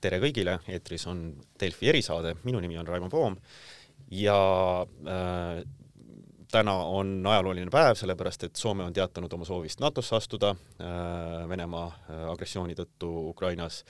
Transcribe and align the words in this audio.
tere 0.00 0.20
kõigile, 0.22 0.58
eetris 0.68 1.06
on 1.10 1.28
Delfi 1.60 1.90
erisaade, 1.92 2.36
minu 2.44 2.60
nimi 2.62 2.78
on 2.78 2.86
Raimo 2.88 3.08
Poom. 3.12 3.36
Ja 4.12 4.36
äh, 4.84 5.62
täna 6.52 6.74
on 6.74 7.26
ajalooline 7.26 7.70
päev, 7.72 7.96
sellepärast 7.98 8.46
et 8.46 8.60
Soome 8.60 8.84
on 8.86 8.94
teatanud 8.94 9.32
oma 9.32 9.46
soovist 9.48 9.80
NATO-sse 9.82 10.16
astuda. 10.18 10.52
Äh, 10.80 11.48
Venemaa 11.48 11.86
äh, 11.88 12.22
agressiooni 12.30 12.76
tõttu 12.78 13.10
Ukrainas. 13.32 13.82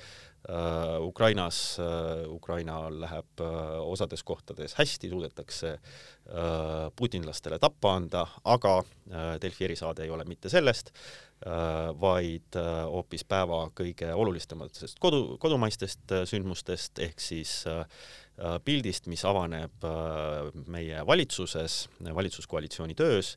Ukrainas 1.02 1.78
äh,, 1.82 2.26
Ukrainal 2.30 3.00
läheb 3.00 3.40
äh, 3.40 3.46
osades 3.82 4.22
kohtades 4.22 4.76
hästi, 4.78 5.10
suudetakse 5.10 5.72
äh, 5.72 6.90
putinlastele 6.96 7.58
tappa 7.58 7.96
anda, 7.96 8.26
aga 8.44 8.78
äh, 8.78 9.40
Delfi 9.42 9.64
erisaade 9.66 10.06
ei 10.06 10.10
ole 10.14 10.24
mitte 10.28 10.52
sellest 10.52 10.92
äh,, 10.94 11.26
Äh, 11.44 11.92
vaid 12.00 12.56
äh, 12.56 12.64
hoopis 12.88 13.20
päeva 13.28 13.66
kõige 13.76 14.06
olulisematest 14.16 14.96
kodu, 15.04 15.34
kodumaistest 15.36 16.14
äh, 16.16 16.22
sündmustest 16.24 17.02
ehk 17.04 17.20
siis 17.20 17.58
pildist, 18.64 19.06
mis 19.08 19.22
avaneb 19.24 19.84
meie 20.68 20.98
valitsuses, 21.08 21.76
valitsuskoalitsiooni 22.04 22.92
töös. 22.92 23.30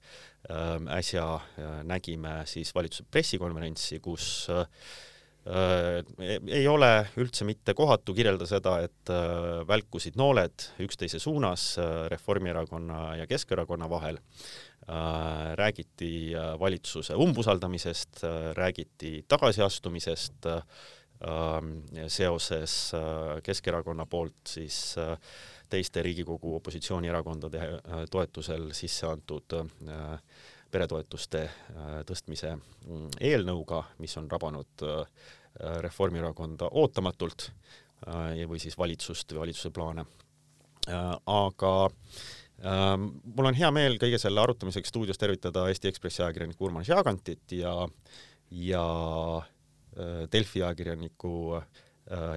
äsja 0.91 1.23
nägime 1.87 2.41
siis 2.45 2.73
valitsuse 2.75 3.05
pressikonverentsi, 3.11 4.01
kus 4.03 4.49
ei 5.47 6.65
ole 6.67 6.89
üldse 7.17 7.45
mitte 7.47 7.73
kohatu 7.73 8.13
kirjelda 8.13 8.45
seda, 8.45 8.73
et 8.85 9.11
välkusid 9.67 10.17
nooled 10.19 10.65
üksteise 10.83 11.17
suunas 11.19 11.71
Reformierakonna 12.11 13.15
ja 13.21 13.27
Keskerakonna 13.27 13.89
vahel. 13.89 14.19
Äh, 14.89 15.55
räägiti 15.55 16.35
äh, 16.35 16.59
valitsuse 16.59 17.15
umbusaldamisest, 17.15 18.23
äh, 18.23 18.53
räägiti 18.53 19.25
tagasiastumisest 19.27 20.45
seoses 22.07 22.91
Keskerakonna 23.43 24.05
poolt 24.05 24.47
siis 24.47 24.95
teiste 25.69 26.01
Riigikogu 26.01 26.53
opositsioonierakondade 26.55 27.59
toetusel 28.11 28.69
sisse 28.71 29.03
antud 29.09 29.57
peretoetuste 30.71 31.41
tõstmise 32.07 32.53
mm, 32.55 33.19
eelnõuga, 33.19 33.81
mis 33.99 34.15
on 34.17 34.31
rabanud 34.31 34.87
Reformierakonda 35.57 36.69
ootamatult 36.71 37.49
või 38.47 38.59
siis 38.61 38.77
valitsust 38.79 39.33
või 39.33 39.41
valitsuse 39.41 39.71
plaane. 39.75 40.05
aga 40.87 41.73
Ähm, 42.63 43.05
mul 43.35 43.47
on 43.47 43.55
hea 43.55 43.69
meel 43.71 43.95
kõige 44.01 44.17
selle 44.19 44.41
arutamiseks 44.41 44.91
stuudios 44.91 45.19
tervitada 45.19 45.63
Eesti 45.71 45.87
Ekspressi 45.87 46.25
ajakirjanikku 46.25 46.65
Urmas 46.67 46.89
Jaagantit 46.91 47.53
ja, 47.55 47.71
ja 48.51 48.81
äh, 49.39 50.25
Delfi 50.31 50.65
ajakirjanikku 50.65 51.31
äh, 51.55 51.69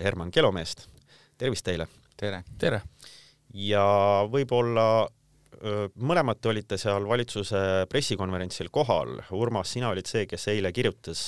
Herman 0.05 0.31
Kelomeest. 0.31 0.87
tervist 1.39 1.67
teile! 1.67 1.89
tere! 2.17 2.45
tere! 2.59 2.81
ja 3.51 3.83
võib-olla 4.31 4.87
äh, 5.03 5.89
mõlemad 5.99 6.39
te 6.39 6.53
olite 6.53 6.79
seal 6.79 7.09
valitsuse 7.09 7.89
pressikonverentsil 7.91 8.71
kohal. 8.71 9.17
Urmas, 9.35 9.75
sina 9.75 9.91
olid 9.91 10.07
see, 10.07 10.29
kes 10.31 10.47
eile 10.55 10.71
kirjutas 10.73 11.25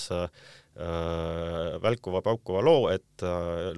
välkuva-paukuva 0.75 2.63
loo, 2.67 2.89
et 2.91 3.23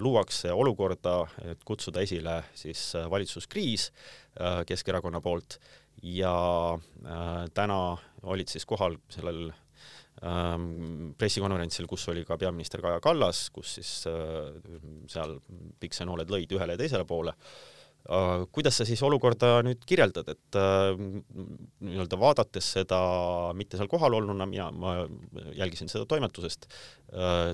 luuakse 0.00 0.48
olukorda, 0.48 1.19
et 1.44 1.61
kutsuda 1.69 2.00
esile 2.00 2.39
siis 2.56 2.94
valitsuskriis 3.12 3.91
Äh, 4.36 4.64
Keskerakonna 4.69 5.20
poolt 5.24 5.56
ja 6.02 6.33
äh, 6.77 7.44
täna 7.56 7.97
olid 8.28 8.50
siis 8.52 8.67
kohal 8.69 8.98
sellel 9.08 9.47
ähm, 10.20 11.14
pressikonverentsil, 11.17 11.86
kus 11.89 12.05
oli 12.12 12.24
ka 12.28 12.36
peaminister 12.36 12.83
Kaja 12.84 13.00
Kallas, 13.00 13.47
kus 13.55 13.78
siis 13.78 13.92
äh, 14.11 14.50
seal 15.08 15.39
piksenooled 15.80 16.29
lõid 16.33 16.52
ühele 16.52 16.77
ja 16.77 16.83
teisele 16.83 17.08
poole. 17.08 17.33
Kuidas 18.55 18.77
sa 18.78 18.84
siis 18.86 19.00
olukorda 19.02 19.58
nüüd 19.67 19.80
kirjeldad, 19.89 20.28
et 20.30 20.58
nii-öelda 20.58 22.18
vaadates 22.20 22.68
seda 22.77 23.00
mitte 23.58 23.80
seal 23.80 23.90
kohal 23.90 24.14
olnuna, 24.20 24.46
mina, 24.46 24.70
ma 24.70 24.94
jälgisin 25.56 25.90
seda 25.90 26.06
toimetusest, 26.06 26.68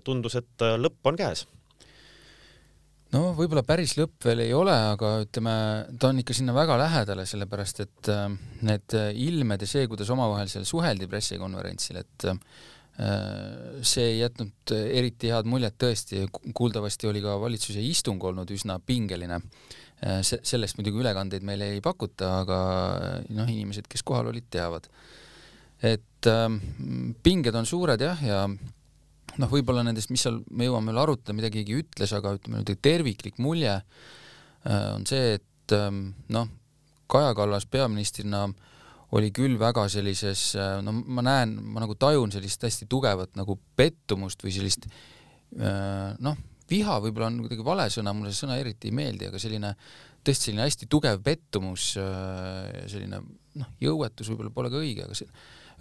tundus, 0.04 0.36
et 0.42 0.66
lõpp 0.82 1.08
on 1.08 1.20
käes 1.20 1.46
no 3.12 3.22
võib-olla 3.36 3.62
päris 3.66 3.94
lõpp 3.98 4.26
veel 4.28 4.44
ei 4.46 4.52
ole, 4.56 4.74
aga 4.94 5.14
ütleme, 5.26 5.54
ta 6.00 6.10
on 6.10 6.20
ikka 6.22 6.36
sinna 6.36 6.54
väga 6.56 6.78
lähedale, 6.80 7.26
sellepärast 7.28 7.82
et 7.84 8.12
äh, 8.12 8.28
need 8.66 8.96
ilmed 9.12 9.64
ja 9.64 9.68
see, 9.68 9.88
kuidas 9.90 10.12
omavahel 10.14 10.50
seal 10.52 10.66
suheldi 10.68 11.08
pressikonverentsil, 11.10 12.00
et 12.02 12.28
äh, 12.32 12.40
see 13.88 14.08
ei 14.14 14.18
jätnud 14.20 14.74
eriti 14.78 15.32
head 15.32 15.48
muljet 15.48 15.78
tõesti, 15.80 16.26
kuuldavasti 16.56 17.08
oli 17.08 17.22
ka 17.24 17.38
valitsuse 17.40 17.80
istung 17.84 18.22
olnud 18.28 18.50
üsna 18.52 18.78
pingeline. 18.84 19.40
Äh, 20.02 20.20
se-, 20.26 20.40
sellest 20.46 20.78
muidugi 20.78 21.02
ülekandeid 21.02 21.44
meile 21.46 21.72
ei 21.76 21.82
pakuta, 21.84 22.38
aga 22.42 22.60
noh, 23.30 23.48
inimesed, 23.48 23.86
kes 23.90 24.02
kohal 24.06 24.32
olid, 24.32 24.48
teavad. 24.50 24.88
et 25.82 26.26
pinged 27.26 27.56
on 27.58 27.66
suured 27.66 28.02
jah, 28.02 28.20
ja, 28.22 28.42
noh, 29.40 29.50
võib-olla 29.52 29.84
nendest, 29.86 30.12
mis 30.12 30.24
seal, 30.24 30.40
me 30.52 30.68
jõuame 30.68 30.92
veel 30.92 31.00
arutada, 31.04 31.36
mida 31.36 31.50
keegi 31.52 31.78
ütles, 31.80 32.12
aga 32.16 32.34
ütleme 32.36 32.60
nüüd 32.60 32.82
terviklik 32.84 33.40
mulje 33.42 33.78
äh, 33.78 34.90
on 34.92 35.06
see, 35.08 35.38
et 35.38 35.76
ähm, 35.76 36.10
noh, 36.32 36.50
Kaja 37.12 37.34
Kallas 37.36 37.66
peaministrina 37.68 38.46
oli 39.12 39.28
küll 39.36 39.58
väga 39.60 39.84
sellises, 39.92 40.52
äh, 40.56 40.78
no 40.84 40.94
ma 40.94 41.24
näen, 41.24 41.56
ma 41.74 41.84
nagu 41.84 41.96
tajun 42.00 42.32
sellist 42.34 42.64
hästi 42.64 42.88
tugevat 42.90 43.36
nagu 43.38 43.58
pettumust 43.76 44.44
või 44.44 44.54
sellist 44.56 44.88
äh, 44.88 46.12
noh, 46.22 46.40
viha 46.72 46.98
võib-olla 47.04 47.28
on 47.30 47.42
kuidagi 47.44 47.66
vale 47.66 47.86
sõna, 47.92 48.14
mulle 48.16 48.32
see 48.32 48.46
sõna 48.46 48.58
eriti 48.60 48.90
ei 48.90 48.96
meeldi, 48.96 49.28
aga 49.28 49.40
selline 49.42 49.74
tõesti 50.22 50.48
selline 50.48 50.66
hästi 50.66 50.88
tugev 50.90 51.20
pettumus, 51.24 51.92
selline 51.98 53.20
noh, 53.60 53.74
jõuetus 53.82 54.30
võib-olla 54.32 54.54
pole 54.54 54.70
ka 54.72 54.80
õige, 54.80 55.06
aga 55.06 55.18
see 55.18 55.28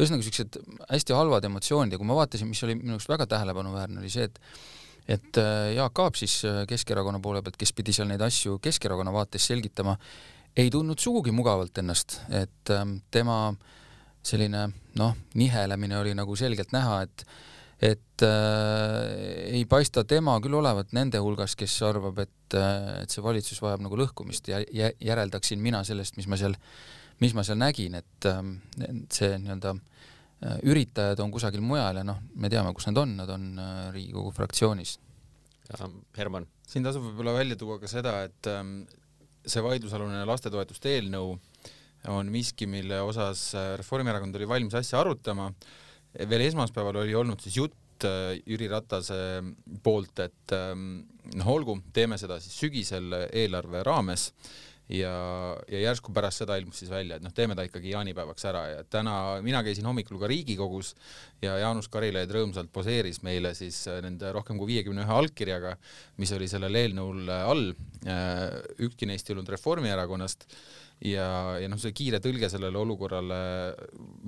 ühesõnaga 0.02 0.26
siuksed 0.26 0.60
hästi 0.90 1.16
halvad 1.16 1.46
emotsioonid 1.48 1.94
ja 1.94 2.00
kui 2.02 2.10
ma 2.10 2.18
vaatasin, 2.18 2.50
mis 2.50 2.62
oli 2.66 2.78
minu 2.80 2.96
arust 2.96 3.12
väga 3.12 3.28
tähelepanuväärne, 3.32 4.02
oli 4.02 4.12
see, 4.14 4.30
et 4.30 4.40
et 5.10 5.38
äh, 5.42 5.74
Jaak 5.76 6.00
Aab 6.00 6.16
siis 6.16 6.44
äh, 6.46 6.62
Keskerakonna 6.70 7.20
poole 7.20 7.42
pealt, 7.42 7.58
kes 7.60 7.74
pidi 7.74 7.94
seal 7.96 8.08
neid 8.08 8.22
asju 8.22 8.60
Keskerakonna 8.62 9.12
vaates 9.14 9.48
selgitama, 9.50 9.96
ei 10.56 10.70
tundnud 10.72 11.02
sugugi 11.02 11.34
mugavalt 11.36 11.78
ennast, 11.82 12.20
et 12.30 12.72
ähm, 12.74 13.00
tema 13.12 13.54
selline 14.24 14.68
noh, 15.00 15.16
nihelemine 15.34 15.98
oli 15.98 16.14
nagu 16.16 16.36
selgelt 16.38 16.74
näha, 16.76 17.02
et 17.08 17.26
et 17.82 18.24
äh, 18.26 19.56
ei 19.58 19.66
paista 19.66 20.04
tema 20.06 20.36
küll 20.44 20.54
olevat 20.60 20.94
nende 20.94 21.22
hulgas, 21.24 21.56
kes 21.58 21.80
arvab, 21.88 22.20
et 22.22 22.58
äh,, 22.58 23.02
et 23.02 23.14
see 23.14 23.24
valitsus 23.26 23.62
vajab 23.64 23.82
nagu 23.88 23.98
lõhkumist 23.98 24.52
ja 24.52 24.62
järeldaksin 25.02 25.62
mina 25.62 25.84
sellest, 25.88 26.20
mis 26.20 26.30
ma 26.30 26.38
seal 26.38 26.58
mis 27.22 27.36
ma 27.38 27.46
seal 27.46 27.60
nägin, 27.62 28.00
et 28.00 28.28
ähm, 28.30 28.56
see 29.14 29.36
nii-öelda 29.38 29.76
äh, 29.76 30.58
üritajad 30.70 31.22
on 31.22 31.34
kusagil 31.34 31.62
mujal 31.66 32.02
ja 32.02 32.06
noh, 32.06 32.22
me 32.34 32.50
teame, 32.50 32.74
kus 32.78 32.90
nad 32.90 32.98
on, 33.02 33.14
nad 33.20 33.30
on 33.34 33.52
äh, 33.62 33.84
Riigikogu 33.94 34.34
fraktsioonis. 34.36 34.98
Herman. 36.18 36.50
siin 36.68 36.84
tasub 36.84 37.06
võib-olla 37.06 37.38
välja 37.38 37.56
tuua 37.56 37.78
ka 37.80 37.88
seda, 37.88 38.18
et 38.28 38.50
ähm, 38.52 38.82
see 39.48 39.62
vaidlusalune 39.64 40.26
lastetoetuste 40.28 40.98
eelnõu 40.98 41.38
on 42.12 42.32
miski, 42.34 42.68
mille 42.68 42.98
osas 43.06 43.52
äh, 43.56 43.70
Reformierakond 43.80 44.36
oli 44.36 44.50
valmis 44.50 44.76
asja 44.82 45.00
arutama. 45.00 45.52
Veel 46.30 46.48
esmaspäeval 46.48 47.04
oli 47.04 47.16
olnud 47.16 47.42
siis 47.44 47.58
jutt 47.62 48.08
Jüri 48.50 48.66
Ratase 48.66 49.16
poolt, 49.86 50.24
et 50.24 50.54
ähm, 50.58 51.04
noh, 51.38 51.50
olgu, 51.54 51.78
teeme 51.94 52.18
seda 52.18 52.40
siis 52.42 52.56
sügisel 52.64 53.14
eelarve 53.30 53.84
raames 53.86 54.32
ja, 54.92 55.14
ja 55.72 55.82
järsku 55.86 56.14
pärast 56.16 56.44
seda 56.44 56.58
ilmus 56.60 56.82
siis 56.82 56.92
välja, 56.92 57.18
et 57.18 57.24
noh, 57.26 57.34
teeme 57.36 57.56
ta 57.58 57.64
ikkagi 57.68 57.94
jaanipäevaks 57.94 58.46
ära 58.50 58.64
ja 58.72 58.84
täna 58.84 59.16
mina 59.46 59.64
käisin 59.64 59.88
hommikul 59.88 60.20
ka 60.22 60.30
Riigikogus 60.32 60.94
ja 61.44 61.58
Jaanus 61.62 61.90
Karilaid 61.92 62.32
rõõmsalt 62.36 62.72
poseeris 62.74 63.22
meile 63.26 63.54
siis 63.58 63.84
äh, 63.92 64.02
nende 64.04 64.32
rohkem 64.36 64.60
kui 64.60 64.74
viiekümne 64.74 65.06
ühe 65.06 65.18
allkirjaga, 65.22 65.76
mis 66.22 66.34
oli 66.36 66.50
sellel 66.52 66.76
eelnõul 66.84 67.24
äh, 67.30 67.50
all. 67.54 67.72
Äh, 68.06 68.48
ükski 68.88 69.10
neist 69.10 69.30
ei 69.30 69.38
olnud 69.38 69.52
Reformierakonnast 69.56 70.48
ja, 71.06 71.28
ja 71.62 71.68
noh, 71.72 71.80
see 71.82 71.94
kiire 71.98 72.22
tõlge 72.24 72.50
sellele 72.52 72.78
olukorrale 72.78 73.42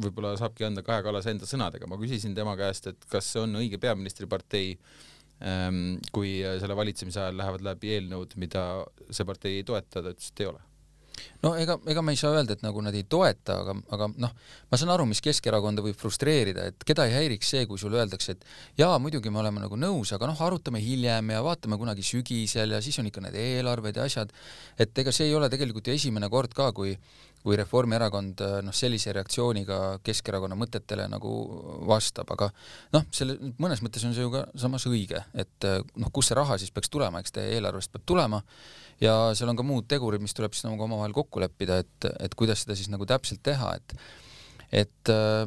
võib-olla 0.04 0.36
saabki 0.40 0.66
anda 0.68 0.84
Kaja 0.86 1.06
Kallas 1.06 1.30
enda 1.30 1.50
sõnadega. 1.50 1.88
ma 1.88 2.00
küsisin 2.02 2.36
tema 2.36 2.58
käest, 2.60 2.88
et 2.92 3.10
kas 3.10 3.34
see 3.34 3.44
on 3.46 3.60
õige 3.62 3.82
peaministripartei 3.82 4.78
Ehm, 5.44 5.98
kui 6.16 6.38
äh, 6.46 6.56
selle 6.62 6.76
valitsemise 6.78 7.20
ajal 7.20 7.40
lähevad 7.42 7.66
läbi 7.66 7.92
eelnõud, 7.98 8.38
mida 8.40 8.64
see 9.10 9.26
partei 9.28 9.58
ei 9.60 9.66
toeta, 9.68 10.00
ta 10.00 10.14
ütles, 10.14 10.30
et 10.32 10.44
ei 10.44 10.50
ole 10.54 10.62
no 11.44 11.54
ega, 11.60 11.78
ega 11.92 12.04
me 12.06 12.14
ei 12.16 12.20
saa 12.20 12.34
öelda, 12.36 12.56
et 12.56 12.64
nagu 12.66 12.82
nad 12.84 12.96
ei 12.96 13.06
toeta, 13.10 13.58
aga, 13.62 13.76
aga 13.96 14.10
noh, 14.26 14.34
ma 14.72 14.80
saan 14.80 14.94
aru, 14.94 15.06
mis 15.10 15.22
Keskerakonda 15.24 15.84
võib 15.86 15.98
frustreerida, 16.00 16.68
et 16.72 16.86
keda 16.88 17.08
ei 17.10 17.16
häiriks 17.18 17.54
see, 17.54 17.66
kui 17.70 17.82
sulle 17.82 18.00
öeldakse, 18.02 18.38
et 18.38 18.80
jaa, 18.80 18.96
muidugi 19.04 19.34
me 19.34 19.42
oleme 19.44 19.64
nagu 19.64 19.80
nõus, 19.80 20.14
aga 20.16 20.30
noh, 20.30 20.40
arutame 20.48 20.82
hiljem 20.84 21.34
ja 21.36 21.44
vaatame 21.46 21.80
kunagi 21.82 22.06
sügisel 22.08 22.76
ja 22.76 22.82
siis 22.84 23.00
on 23.02 23.12
ikka 23.12 23.26
need 23.28 23.38
eelarved 23.40 24.00
ja 24.00 24.08
asjad, 24.10 24.34
et 24.80 25.04
ega 25.04 25.14
see 25.16 25.30
ei 25.30 25.38
ole 25.38 25.52
tegelikult 25.54 25.88
ju 25.88 25.98
esimene 25.98 26.32
kord 26.34 26.56
ka, 26.58 26.72
kui 26.76 26.96
kui 27.44 27.58
Reformierakond 27.60 28.40
noh, 28.64 28.76
sellise 28.76 29.14
reaktsiooniga 29.16 29.80
Keskerakonna 30.04 30.56
mõtetele 30.60 31.10
nagu 31.12 31.34
vastab, 31.90 32.32
aga 32.36 32.50
noh, 32.96 33.06
selle 33.12 33.36
mõnes 33.60 33.84
mõttes 33.84 34.06
on 34.08 34.16
see 34.16 34.24
ju 34.24 34.32
ka 34.34 34.46
samas 34.60 34.88
õige, 34.88 35.20
et 35.36 35.68
noh, 35.68 36.12
kust 36.16 36.32
see 36.32 36.40
raha 36.40 36.58
siis 36.62 36.72
peaks 36.72 36.92
tulema, 36.94 37.20
eks 37.20 37.36
ta 37.36 37.44
eelarvest 37.44 37.92
peab 37.94 38.08
tulema 38.08 38.40
ja 39.04 39.16
seal 39.36 39.52
on 39.52 39.60
ka 39.60 39.66
muud 39.68 39.88
tegurid, 39.92 40.24
mis 40.24 40.36
tuleb 40.38 40.56
siis 40.56 40.68
nagu 40.68 40.88
omavahel 40.88 41.16
kokku 41.16 41.44
leppida, 41.44 41.82
et, 41.84 42.12
et 42.24 42.36
kuidas 42.40 42.64
seda 42.64 42.78
siis 42.80 42.92
nagu 42.94 43.08
täpselt 43.10 43.44
teha, 43.46 43.76
et 43.80 43.98
et 44.74 45.10
äh, 45.14 45.44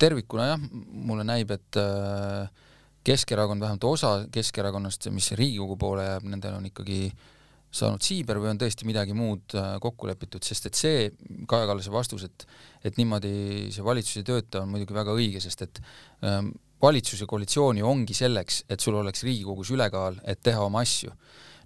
tervikuna 0.00 0.48
jah, 0.52 0.62
mulle 1.06 1.26
näib, 1.26 1.52
et 1.54 1.78
äh, 1.80 2.64
Keskerakond, 3.06 3.62
vähemalt 3.62 3.84
osa 3.86 4.08
Keskerakonnast, 4.34 5.06
mis 5.14 5.30
Riigikogu 5.38 5.76
poole 5.78 6.08
jääb, 6.08 6.24
nendel 6.26 6.56
on 6.58 6.66
ikkagi 6.66 7.12
saanud 7.74 8.04
siiber 8.04 8.38
või 8.40 8.52
on 8.52 8.60
tõesti 8.60 8.86
midagi 8.88 9.14
muud 9.16 9.56
äh, 9.58 9.76
kokku 9.82 10.08
lepitud, 10.08 10.44
sest 10.46 10.70
et 10.70 10.78
see 10.78 11.08
Kaja 11.48 11.68
Kallase 11.68 11.92
vastus, 11.92 12.26
et 12.28 12.46
et 12.86 13.00
niimoodi 13.00 13.72
see 13.74 13.84
valitsus 13.84 14.20
ei 14.20 14.26
tööta, 14.28 14.62
on 14.62 14.70
muidugi 14.70 14.94
väga 14.94 15.14
õige, 15.16 15.40
sest 15.42 15.64
et 15.66 15.80
ähm, 16.22 16.52
valitsus 16.82 17.22
ja 17.22 17.26
koalitsioon 17.26 17.80
ju 17.80 17.88
ongi 17.88 18.14
selleks, 18.14 18.62
et 18.70 18.80
sul 18.80 18.94
oleks 18.94 19.24
Riigikogus 19.26 19.72
ülekaal, 19.74 20.20
et 20.24 20.42
teha 20.42 20.62
oma 20.62 20.84
asju. 20.86 21.10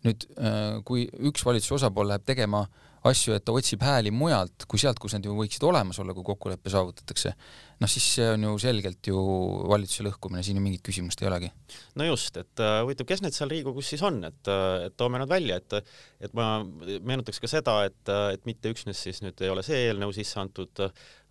nüüd 0.00 0.25
äh, 0.41 0.79
kui 0.88 1.05
üks 1.29 1.44
valitsuse 1.44 1.76
osapool 1.76 2.08
läheb 2.08 2.25
tegema 2.25 2.62
äh, 2.64 2.89
asju, 3.08 3.35
et 3.37 3.44
ta 3.47 3.55
otsib 3.56 3.82
hääli 3.85 4.12
mujalt 4.12 4.67
kui 4.69 4.81
sealt, 4.81 4.99
kus 5.00 5.14
nad 5.17 5.25
ju 5.25 5.32
võiksid 5.37 5.64
olemas 5.64 5.99
olla, 6.02 6.14
kui 6.17 6.25
kokkulepe 6.26 6.73
saavutatakse, 6.73 7.32
noh 7.81 7.91
siis 7.91 8.06
see 8.17 8.26
on 8.35 8.44
ju 8.44 8.56
selgelt 8.61 9.08
ju 9.08 9.20
valitsuse 9.70 10.05
lõhkumine, 10.08 10.43
siin 10.44 10.58
ju 10.61 10.64
mingit 10.64 10.85
küsimust 10.85 11.23
ei 11.23 11.31
olegi. 11.31 11.50
no 12.00 12.08
just, 12.08 12.37
et 12.41 12.62
äh, 12.64 12.81
huvitav, 12.85 13.08
kes 13.08 13.25
need 13.25 13.37
seal 13.37 13.52
Riigikogus 13.52 13.93
siis 13.94 14.05
on, 14.06 14.20
et, 14.29 14.43
äh, 14.52 14.88
et 14.88 14.97
toome 15.00 15.20
nad 15.23 15.31
välja, 15.31 15.61
et 15.61 15.79
et 16.20 16.35
ma 16.37 16.61
meenutaks 16.64 17.41
ka 17.41 17.49
seda, 17.49 17.79
et, 17.88 18.02
äh, 18.08 18.35
et 18.37 18.44
mitte 18.49 18.73
üksnes 18.75 19.00
siis 19.00 19.23
nüüd 19.25 19.41
ei 19.41 19.52
ole 19.52 19.64
see 19.67 19.87
eelnõu 19.88 20.12
sisse 20.17 20.41
antud, 20.43 20.85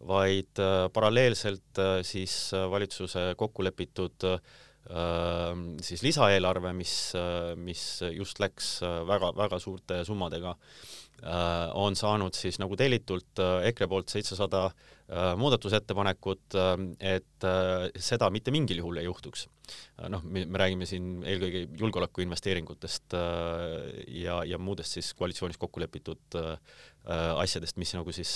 vaid 0.10 0.62
paralleelselt 0.96 1.82
siis 2.08 2.34
valitsuse 2.72 3.34
kokku 3.38 3.66
lepitud 3.68 4.24
siis 5.86 6.02
lisaeelarve, 6.02 6.72
mis, 6.74 6.94
mis 7.62 7.82
just 8.16 8.40
läks 8.42 8.80
väga-väga 9.06 9.60
suurte 9.62 10.00
summadega 10.08 10.56
Äh, 11.20 11.68
on 11.76 11.98
saanud 12.00 12.36
siis 12.38 12.60
nagu 12.62 12.78
tellitult 12.80 13.42
äh, 13.44 13.66
EKRE 13.70 13.88
poolt 13.92 14.12
seitsesada 14.14 14.70
äh, 14.70 15.34
muudatusettepanekut, 15.40 16.56
et 17.04 17.48
seda 18.00 18.30
mitte 18.32 18.54
mingil 18.56 18.80
juhul 18.80 19.02
ei 19.02 19.08
juhtuks. 19.08 19.48
noh, 20.10 20.24
me 20.24 20.46
räägime 20.58 20.88
siin 20.90 21.20
eelkõige 21.28 21.66
julgeolekuinvesteeringutest 21.78 23.14
ja, 24.16 24.40
ja 24.48 24.58
muudest 24.58 24.96
siis 24.96 25.12
koalitsioonis 25.14 25.60
kokku 25.62 25.84
lepitud 25.84 26.38
asjadest, 27.06 27.78
mis 27.78 27.94
nagu 27.94 28.14
siis, 28.16 28.32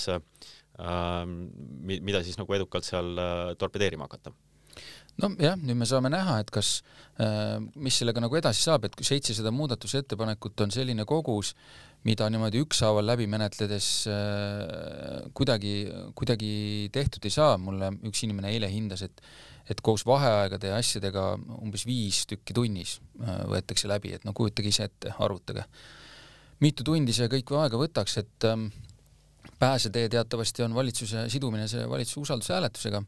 mida 1.82 2.22
siis 2.22 2.38
nagu 2.38 2.54
edukalt 2.54 2.86
seal 2.86 3.18
torpedeerima 3.58 4.06
hakata 4.06 4.30
nojah, 5.22 5.56
nüüd 5.60 5.78
me 5.78 5.86
saame 5.86 6.10
näha, 6.12 6.40
et 6.42 6.50
kas, 6.54 6.76
mis 7.78 8.00
sellega 8.00 8.22
nagu 8.24 8.36
edasi 8.38 8.64
saab, 8.66 8.88
et 8.88 8.96
seitsesada 9.06 9.52
muudatusettepanekut 9.54 10.64
on 10.64 10.74
selline 10.74 11.06
kogus, 11.08 11.54
mida 12.04 12.26
niimoodi 12.28 12.60
ükshaaval 12.64 13.06
läbi 13.06 13.26
menetledes 13.30 13.88
äh, 14.12 15.24
kuidagi, 15.36 15.74
kuidagi 16.16 16.52
tehtud 16.92 17.24
ei 17.24 17.32
saa, 17.32 17.56
mulle 17.60 17.90
üks 18.04 18.24
inimene 18.26 18.52
eile 18.54 18.70
hindas, 18.72 19.04
et 19.06 19.24
et 19.64 19.78
koos 19.80 20.02
vaheaegade 20.04 20.68
ja 20.68 20.76
asjadega 20.76 21.22
umbes 21.56 21.86
viis 21.88 22.26
tükki 22.28 22.52
tunnis 22.52 22.98
äh, 23.22 23.38
võetakse 23.48 23.88
läbi, 23.88 24.10
et 24.12 24.26
no 24.28 24.34
kujutage 24.36 24.68
ise 24.68 24.90
ette, 24.90 25.14
arvutage. 25.24 25.64
mitu 26.60 26.84
tundi 26.84 27.14
see 27.16 27.30
kõik 27.32 27.54
aega 27.62 27.80
võtaks, 27.80 28.18
et 28.20 28.46
ähm, 28.50 28.66
pääsetee 29.58 30.10
teatavasti 30.12 30.66
on 30.66 30.76
valitsuse 30.76 31.24
sidumine 31.32 31.64
selle 31.68 31.88
valitsuse 31.88 32.20
usaldushääletusega, 32.26 33.00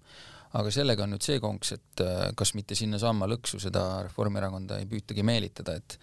aga 0.57 0.73
sellega 0.75 1.05
on 1.07 1.15
nüüd 1.15 1.25
see 1.27 1.41
konks, 1.43 1.75
et 1.77 2.05
äh, 2.05 2.29
kas 2.39 2.55
mitte 2.57 2.79
sinnasamma 2.79 3.29
lõksu 3.31 3.61
seda 3.63 3.87
Reformierakonda 4.07 4.81
ei 4.83 4.89
püütagi 4.91 5.27
meelitada, 5.27 5.77
et 5.81 5.99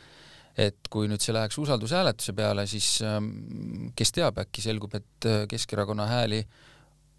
et 0.54 0.86
kui 0.94 1.08
nüüd 1.10 1.24
see 1.24 1.34
läheks 1.34 1.58
usaldushääletuse 1.58 2.36
peale, 2.38 2.68
siis 2.70 3.00
ähm, 3.02 3.88
kes 3.98 4.14
teab, 4.14 4.38
äkki 4.44 4.62
selgub, 4.62 4.94
et 4.94 5.26
äh, 5.26 5.48
Keskerakonna 5.50 6.06
hääli 6.06 6.44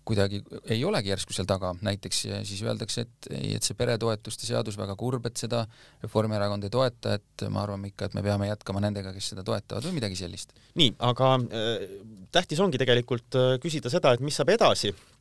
kuidagi 0.05 0.43
ei 0.71 0.83
olegi 0.85 1.11
järsku 1.11 1.33
seal 1.33 1.49
taga, 1.49 1.71
näiteks 1.83 2.19
siis 2.45 2.61
öeldakse, 2.63 3.07
et 3.07 3.29
ei, 3.33 3.55
et 3.57 3.65
see 3.65 3.77
peretoetuste 3.79 4.47
seadus 4.47 4.77
väga 4.79 4.95
kurb, 5.01 5.27
et 5.27 5.41
seda 5.41 5.65
Reformierakond 6.05 6.67
ei 6.69 6.73
toeta, 6.73 7.17
et 7.17 7.47
me 7.49 7.63
arvame 7.63 7.91
ikka, 7.91 8.11
et 8.11 8.19
me 8.19 8.23
peame 8.27 8.51
jätkama 8.51 8.85
nendega, 8.85 9.15
kes 9.17 9.33
seda 9.33 9.47
toetavad 9.47 9.89
või 9.89 9.97
midagi 9.97 10.21
sellist. 10.21 10.55
nii, 10.79 10.93
aga 11.09 11.33
äh, 11.41 11.99
tähtis 12.37 12.63
ongi 12.63 12.79
tegelikult 12.79 13.41
äh, 13.41 13.57
küsida 13.65 13.91
seda, 13.91 14.15
et 14.15 14.23
mis 14.23 14.37
saab 14.39 14.53
edasi 14.55 14.93
Äh, 14.93 15.14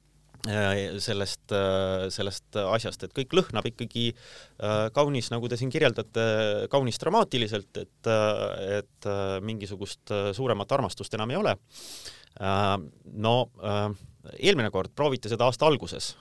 sellest, 0.43 1.51
äh, 1.55 2.09
sellest 2.11 2.57
asjast, 2.59 3.03
et 3.05 3.13
kõik 3.15 3.35
lõhnab 3.37 3.67
ikkagi 3.69 4.09
äh, 4.11 4.89
kaunis, 4.95 5.29
nagu 5.31 5.47
te 5.47 5.59
siin 5.59 5.71
kirjeldate, 5.71 6.25
kaunis 6.73 6.99
dramaatiliselt, 6.99 7.77
et, 7.77 8.11
et 8.79 9.11
mingisugust 9.41 10.11
suuremat 10.35 10.75
armastust 10.75 11.13
enam 11.15 11.31
ei 11.31 11.39
ole. 11.39 11.55
no 13.13 13.33
eelmine 14.39 14.71
kord 14.71 14.91
prooviti 14.95 15.29
seda 15.29 15.45
aasta 15.45 15.67
alguses 15.67 16.15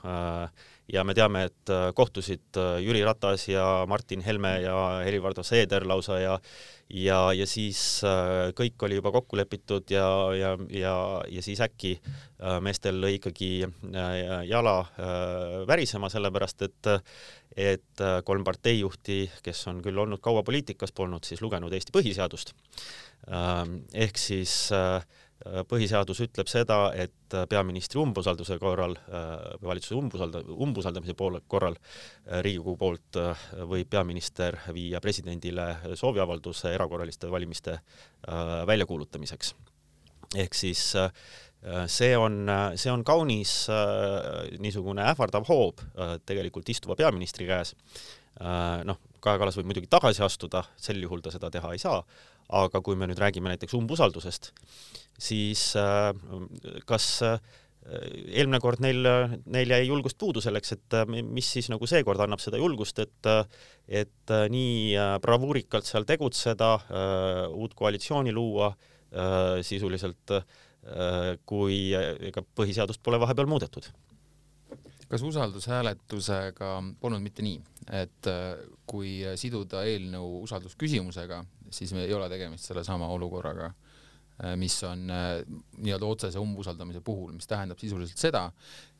ja 0.92 1.04
me 1.04 1.14
teame, 1.16 1.46
et 1.48 1.72
kohtusid 1.96 2.58
Jüri 2.84 3.00
Ratas 3.04 3.46
ja 3.48 3.86
Martin 3.88 4.20
Helme 4.20 4.58
ja 4.60 4.76
Helir-Valdor 5.06 5.46
Seeder 5.46 5.86
lausa 5.88 6.18
ja 6.20 6.38
ja, 6.92 7.18
ja 7.32 7.46
siis 7.48 7.80
äh, 8.06 8.50
kõik 8.56 8.84
oli 8.84 8.98
juba 8.98 9.12
kokku 9.14 9.38
lepitud 9.40 9.90
ja, 9.92 10.06
ja, 10.36 10.52
ja, 10.70 10.94
ja 11.32 11.44
siis 11.44 11.60
äkki 11.64 11.94
äh, 11.96 12.58
meestel 12.64 13.00
lõi 13.02 13.16
ikkagi 13.18 13.52
äh, 13.64 14.42
jala 14.48 14.76
värisema, 15.68 16.12
sellepärast 16.12 16.68
et 16.68 16.92
et 17.52 18.00
kolm 18.24 18.46
parteijuhti, 18.48 19.26
kes 19.44 19.58
on 19.68 19.82
küll 19.84 19.98
olnud 20.00 20.22
kaua 20.24 20.40
poliitikas, 20.40 20.88
polnud 20.96 21.26
siis 21.28 21.42
lugenud 21.44 21.72
Eesti 21.76 21.92
põhiseadust. 21.92 22.54
ehk 23.92 24.16
siis 24.18 24.72
äh, 24.72 25.04
põhiseadus 25.68 26.20
ütleb 26.24 26.50
seda, 26.50 26.78
et 26.94 27.36
peaministri 27.50 28.00
umbusalduse 28.02 28.58
korral 28.62 28.94
või 29.08 29.70
valitsuse 29.72 29.96
umbusalda-, 29.98 30.42
umbusaldamise 30.66 31.14
poole 31.18 31.42
korral 31.50 31.76
Riigikogu 32.44 32.76
poolt 32.78 33.20
võib 33.70 33.90
peaminister 33.90 34.58
viia 34.74 35.00
presidendile 35.02 35.94
sooviavalduse 35.98 36.74
erakorraliste 36.74 37.30
valimiste 37.30 37.78
väljakuulutamiseks. 38.68 39.54
ehk 40.36 40.54
siis 40.54 40.94
see 41.86 42.16
on, 42.18 42.50
see 42.74 42.90
on 42.90 43.04
kaunis 43.06 43.54
niisugune 44.58 45.04
ähvardav 45.12 45.46
hoob 45.48 45.82
tegelikult 46.26 46.68
istuva 46.68 46.96
peaministri 46.98 47.46
käes. 47.46 47.74
noh, 48.84 48.98
Kaja 49.22 49.38
Kallas 49.38 49.56
võib 49.58 49.68
muidugi 49.70 49.86
tagasi 49.86 50.22
astuda, 50.24 50.64
sel 50.76 50.98
juhul 51.02 51.20
ta 51.22 51.30
seda 51.30 51.50
teha 51.50 51.68
ei 51.72 51.78
saa, 51.78 52.00
aga 52.52 52.82
kui 52.84 52.98
me 52.98 53.08
nüüd 53.08 53.20
räägime 53.20 53.52
näiteks 53.52 53.74
umbusaldusest, 53.78 54.52
siis 55.20 55.72
äh, 55.80 56.12
kas 56.88 57.06
äh, 57.26 57.38
eelmine 58.28 58.60
kord 58.62 58.82
neil, 58.84 59.08
neil 59.50 59.74
jäi 59.74 59.86
julgust 59.88 60.18
puudu 60.20 60.42
selleks, 60.44 60.76
et 60.76 60.98
äh, 60.98 61.06
mis 61.08 61.48
siis 61.56 61.70
nagu 61.72 61.88
seekord 61.88 62.20
annab 62.22 62.42
seda 62.44 62.60
julgust, 62.60 63.00
et 63.02 63.30
et 63.88 64.32
nii 64.52 64.94
bravuurikalt 65.20 65.88
seal 65.88 66.06
tegutseda, 66.08 66.68
uut 67.50 67.74
koalitsiooni 67.76 68.32
luua 68.32 68.70
sisuliselt, 69.66 70.32
kui 71.44 71.80
ega 71.92 72.44
põhiseadust 72.56 73.02
pole 73.04 73.18
vahepeal 73.20 73.50
muudetud? 73.50 73.90
Kas 75.10 75.24
usaldushääletusega 75.26 76.70
polnud 77.02 77.20
mitte 77.26 77.44
nii, 77.44 77.58
et 77.98 78.30
kui 78.88 79.18
siduda 79.36 79.82
eelnõu 79.90 80.38
usaldusküsimusega, 80.46 81.42
siis 81.72 81.92
ei 81.98 82.14
ole 82.14 82.28
tegemist 82.32 82.70
sellesama 82.70 83.08
olukorraga, 83.14 83.72
Äh, 84.44 84.56
mis 84.56 84.74
on 84.84 85.10
äh, 85.10 85.42
nii-öelda 85.76 86.06
otsese 86.08 86.40
umbusaldamise 86.40 87.00
puhul, 87.04 87.34
mis 87.36 87.46
tähendab 87.46 87.78
sisuliselt 87.78 88.18
seda, 88.18 88.46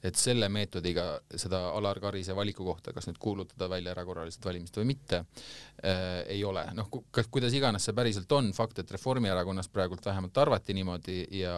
et 0.05 0.19
selle 0.19 0.47
meetodiga 0.52 1.07
seda 1.41 1.62
Alar 1.73 1.99
Karise 2.02 2.37
valiku 2.37 2.67
kohta, 2.67 2.93
kas 2.93 3.09
nüüd 3.09 3.19
kuulutada 3.23 3.67
välja 3.71 3.95
erakorralised 3.95 4.45
valimised 4.45 4.76
või 4.79 4.91
mitte 4.93 5.23
äh,, 5.23 6.21
ei 6.35 6.45
ole. 6.45 6.62
noh, 6.76 6.91
kas, 7.11 7.31
kuidas 7.33 7.57
iganes 7.59 7.88
see 7.88 7.97
päriselt 7.97 8.31
on, 8.37 8.52
fakt, 8.55 8.83
et 8.83 8.93
Reformierakonnas 8.95 9.73
praegult 9.73 10.05
vähemalt 10.07 10.38
arvati 10.45 10.76
niimoodi 10.76 11.23
ja, 11.41 11.57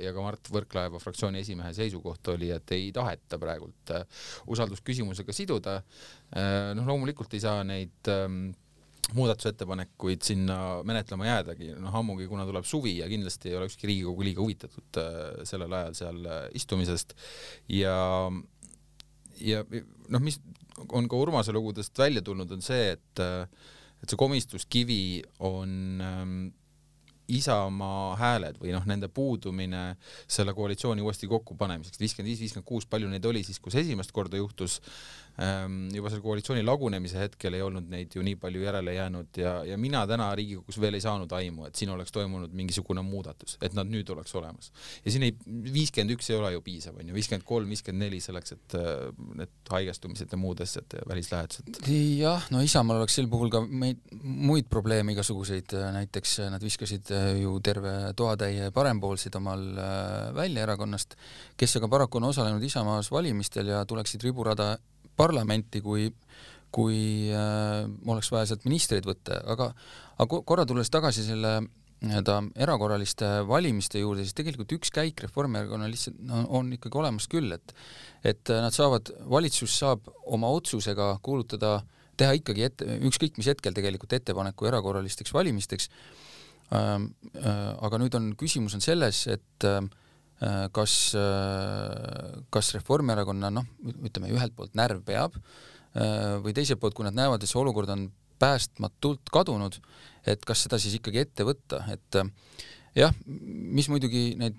ja 0.00 0.14
ka 0.16 0.24
Mart 0.24 0.52
Võrklaeva 0.52 1.00
fraktsiooni 1.02 1.42
esimehe 1.42 1.74
seisukoht 1.76 2.30
oli, 2.36 2.52
et 2.54 2.76
ei 2.78 2.92
taheta 2.94 3.40
praegult 3.42 3.96
äh, 3.96 4.06
usaldusküsimusega 4.54 5.34
siduda 5.34 5.80
äh,. 5.80 6.72
noh, 6.78 6.86
loomulikult 6.88 7.34
ei 7.36 7.42
saa 7.42 7.66
neid 7.66 8.12
äh, 8.12 8.30
muudatusettepanekuid 9.14 10.24
sinna 10.26 10.82
menetlema 10.86 11.28
jäädagi, 11.28 11.70
noh 11.78 11.94
ammugi 11.94 12.26
kuna 12.26 12.46
tuleb 12.48 12.66
suvi 12.66 12.96
ja 12.98 13.06
kindlasti 13.10 13.52
ei 13.52 13.56
ole 13.58 13.68
ükski 13.70 13.86
Riigikogu 13.86 14.26
liige 14.26 14.42
huvitatud 14.42 14.98
äh, 15.02 15.22
sellel 15.46 15.72
ajal 15.78 15.94
seal 15.94 16.26
äh, 16.26 16.42
istumisest. 16.58 17.14
Ja 17.70 17.96
ja 19.40 19.62
noh, 20.08 20.22
mis 20.24 20.40
on 20.90 21.08
ka 21.08 21.16
Urmase 21.16 21.54
lugudest 21.54 21.98
välja 21.98 22.22
tulnud, 22.24 22.50
on 22.50 22.62
see, 22.64 22.96
et 22.96 23.22
äh, 23.22 23.46
et 24.02 24.12
see 24.12 24.20
komistuskivi 24.20 25.02
on 25.44 26.02
ähm, 26.04 26.38
Isamaa 27.26 28.14
hääled 28.20 28.60
või 28.62 28.70
noh, 28.70 28.84
nende 28.86 29.08
puudumine 29.10 29.96
selle 30.30 30.52
koalitsiooni 30.54 31.02
uuesti 31.02 31.26
kokkupanemiseks, 31.26 31.98
viiskümmend 31.98 32.30
viis, 32.30 32.42
viiskümmend 32.44 32.68
kuus, 32.68 32.86
palju 32.86 33.08
neid 33.10 33.24
oli 33.26 33.42
siis, 33.42 33.58
kui 33.58 33.74
see 33.74 33.82
esimest 33.82 34.14
korda 34.14 34.38
juhtus. 34.38 34.76
Ehm, 34.78 35.25
juba 35.36 36.08
selle 36.08 36.22
koalitsiooni 36.24 36.62
lagunemise 36.64 37.18
hetkel 37.20 37.56
ei 37.58 37.62
olnud 37.64 37.90
neid 37.92 38.14
ju 38.16 38.22
nii 38.24 38.38
palju 38.40 38.62
järele 38.62 38.94
jäänud 38.96 39.36
ja, 39.40 39.52
ja 39.68 39.76
mina 39.76 40.06
täna 40.08 40.30
Riigikogus 40.38 40.78
veel 40.80 40.96
ei 40.96 41.04
saanud 41.04 41.32
aimu, 41.36 41.66
et 41.68 41.76
siin 41.76 41.92
oleks 41.92 42.14
toimunud 42.14 42.54
mingisugune 42.56 43.02
muudatus, 43.04 43.58
et 43.60 43.76
nad 43.76 43.88
nüüd 43.90 44.08
oleks 44.14 44.32
olemas. 44.38 44.72
ja 45.04 45.12
siin 45.12 45.26
ei, 45.28 45.34
viiskümmend 45.46 46.16
üks 46.16 46.30
ei 46.32 46.38
ole 46.38 46.54
ju 46.54 46.62
piisav, 46.64 46.96
on 46.96 47.10
ju, 47.10 47.16
viiskümmend 47.16 47.44
kolm, 47.48 47.68
viiskümmend 47.74 48.06
neli 48.06 48.22
selleks, 48.24 48.56
et 48.56 48.78
äh, 48.80 49.12
need 49.42 49.72
haigestumised 49.76 50.32
ja 50.32 50.40
muud 50.40 50.64
asjad, 50.64 50.98
välislähetused. 51.08 51.84
jah, 52.16 52.48
no 52.54 52.64
Isamaal 52.64 53.02
oleks 53.02 53.18
sel 53.20 53.28
puhul 53.28 53.52
ka 53.52 53.60
meid, 53.66 54.00
muid 54.22 54.70
probleeme 54.72 55.12
igasuguseid, 55.12 55.76
näiteks 56.00 56.38
nad 56.54 56.64
viskasid 56.64 57.12
äh, 57.12 57.30
ju 57.42 57.58
terve 57.60 57.94
toatäie 58.16 58.72
parempoolseid 58.72 59.36
omal 59.36 59.68
äh, 59.76 60.34
välja 60.36 60.64
erakonnast, 60.64 61.16
kes 61.60 61.76
aga 61.76 61.92
paraku 61.92 62.22
on 62.22 62.30
osalenud 62.32 62.64
Isamaas 62.64 63.12
valimistel 63.12 63.74
ja 63.74 63.84
tuleksid 63.84 64.24
riburada 64.24 64.76
parlamenti, 65.16 65.82
kui 65.84 66.10
kui 66.76 67.30
äh, 67.32 67.86
oleks 68.10 68.28
vaja 68.34 68.50
sealt 68.50 68.66
ministreid 68.68 69.06
võtta, 69.08 69.38
aga 69.48 69.70
aga 70.20 70.40
korra 70.48 70.66
tulles 70.68 70.90
tagasi 70.92 71.24
selle 71.24 71.60
nii-öelda 72.04 72.34
erakorraliste 72.60 73.28
valimiste 73.48 74.02
juurde, 74.02 74.26
siis 74.26 74.36
tegelikult 74.36 74.74
üks 74.76 74.92
käik 74.92 75.22
Reformierakonnal 75.24 75.88
lihtsalt 75.92 76.18
no, 76.28 76.42
on 76.58 76.68
ikkagi 76.76 77.00
olemas 77.00 77.28
küll, 77.32 77.54
et 77.56 77.72
et 78.26 78.52
nad 78.52 78.74
saavad, 78.74 79.08
valitsus 79.30 79.78
saab 79.80 80.10
oma 80.36 80.50
otsusega 80.52 81.14
kuulutada, 81.24 81.78
teha 82.20 82.36
ikkagi 82.36 82.66
ette, 82.68 82.98
ükskõik 83.08 83.40
mis 83.40 83.48
hetkel 83.48 83.76
tegelikult 83.76 84.12
ettepaneku 84.18 84.68
erakorralisteks 84.68 85.32
valimisteks 85.36 85.88
ähm,. 86.76 87.12
Äh, 87.36 87.72
aga 87.86 88.00
nüüd 88.02 88.16
on, 88.18 88.32
küsimus 88.36 88.76
on 88.76 88.84
selles, 88.84 89.24
et 89.32 89.64
äh, 89.64 89.80
Äh, 89.80 90.05
kas, 90.76 91.14
äh, 91.16 92.42
kas 92.52 92.74
Reformierakonna 92.76 93.50
noh, 93.54 93.66
ütleme 94.04 94.32
ühelt 94.34 94.56
poolt 94.56 94.76
närv 94.76 95.00
peab 95.06 95.36
äh, 95.38 96.36
või 96.44 96.52
teiselt 96.56 96.80
poolt, 96.82 96.96
kui 96.96 97.06
nad 97.06 97.16
näevad, 97.16 97.42
et 97.42 97.50
see 97.50 97.60
olukord 97.60 97.92
on 97.94 98.08
päästmatult 98.42 99.32
kadunud, 99.32 99.78
et 100.28 100.42
kas 100.44 100.66
seda 100.66 100.80
siis 100.82 100.98
ikkagi 100.98 101.22
ette 101.22 101.46
võtta, 101.48 101.80
et 101.88 102.18
jah, 102.96 103.14
mis 103.24 103.88
muidugi 103.88 104.34
neid 104.36 104.58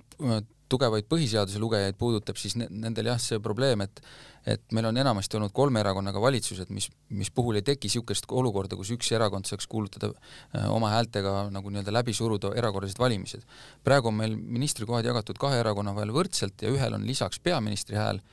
tugevaid 0.70 1.08
põhiseaduse 1.10 1.60
lugejaid 1.62 1.98
puudutab, 2.00 2.40
siis 2.40 2.58
nendel 2.58 3.12
jah, 3.12 3.22
see 3.22 3.40
probleem, 3.44 3.86
et 3.86 4.02
et 4.48 4.62
meil 4.72 4.86
on 4.88 4.96
enamasti 4.96 5.36
olnud 5.36 5.52
kolme 5.52 5.82
erakonnaga 5.82 6.22
valitsused, 6.24 6.70
mis, 6.72 6.86
mis 7.12 7.28
puhul 7.36 7.60
ei 7.60 7.66
teki 7.68 7.90
niisugust 7.90 8.30
olukorda, 8.32 8.78
kus 8.80 8.94
üks 8.96 9.10
erakond 9.12 9.44
saaks 9.50 9.68
kuulutada 9.68 10.14
äh, 10.14 10.70
oma 10.72 10.94
häältega 10.94 11.50
nagu 11.52 11.68
nii-öelda 11.68 11.92
läbi 11.92 12.16
suruda 12.16 12.54
erakorralised 12.56 13.02
valimised. 13.02 13.44
praegu 13.84 14.08
on 14.08 14.16
meil 14.22 14.38
ministrikohad 14.38 15.06
jagatud 15.10 15.36
kahe 15.42 15.60
erakonna 15.60 15.92
vahel 15.96 16.16
võrdselt 16.16 16.64
ja 16.64 16.72
ühel 16.72 16.96
on 16.96 17.04
lisaks 17.08 17.44
peaministri 17.44 18.00
hääl, 18.00 18.24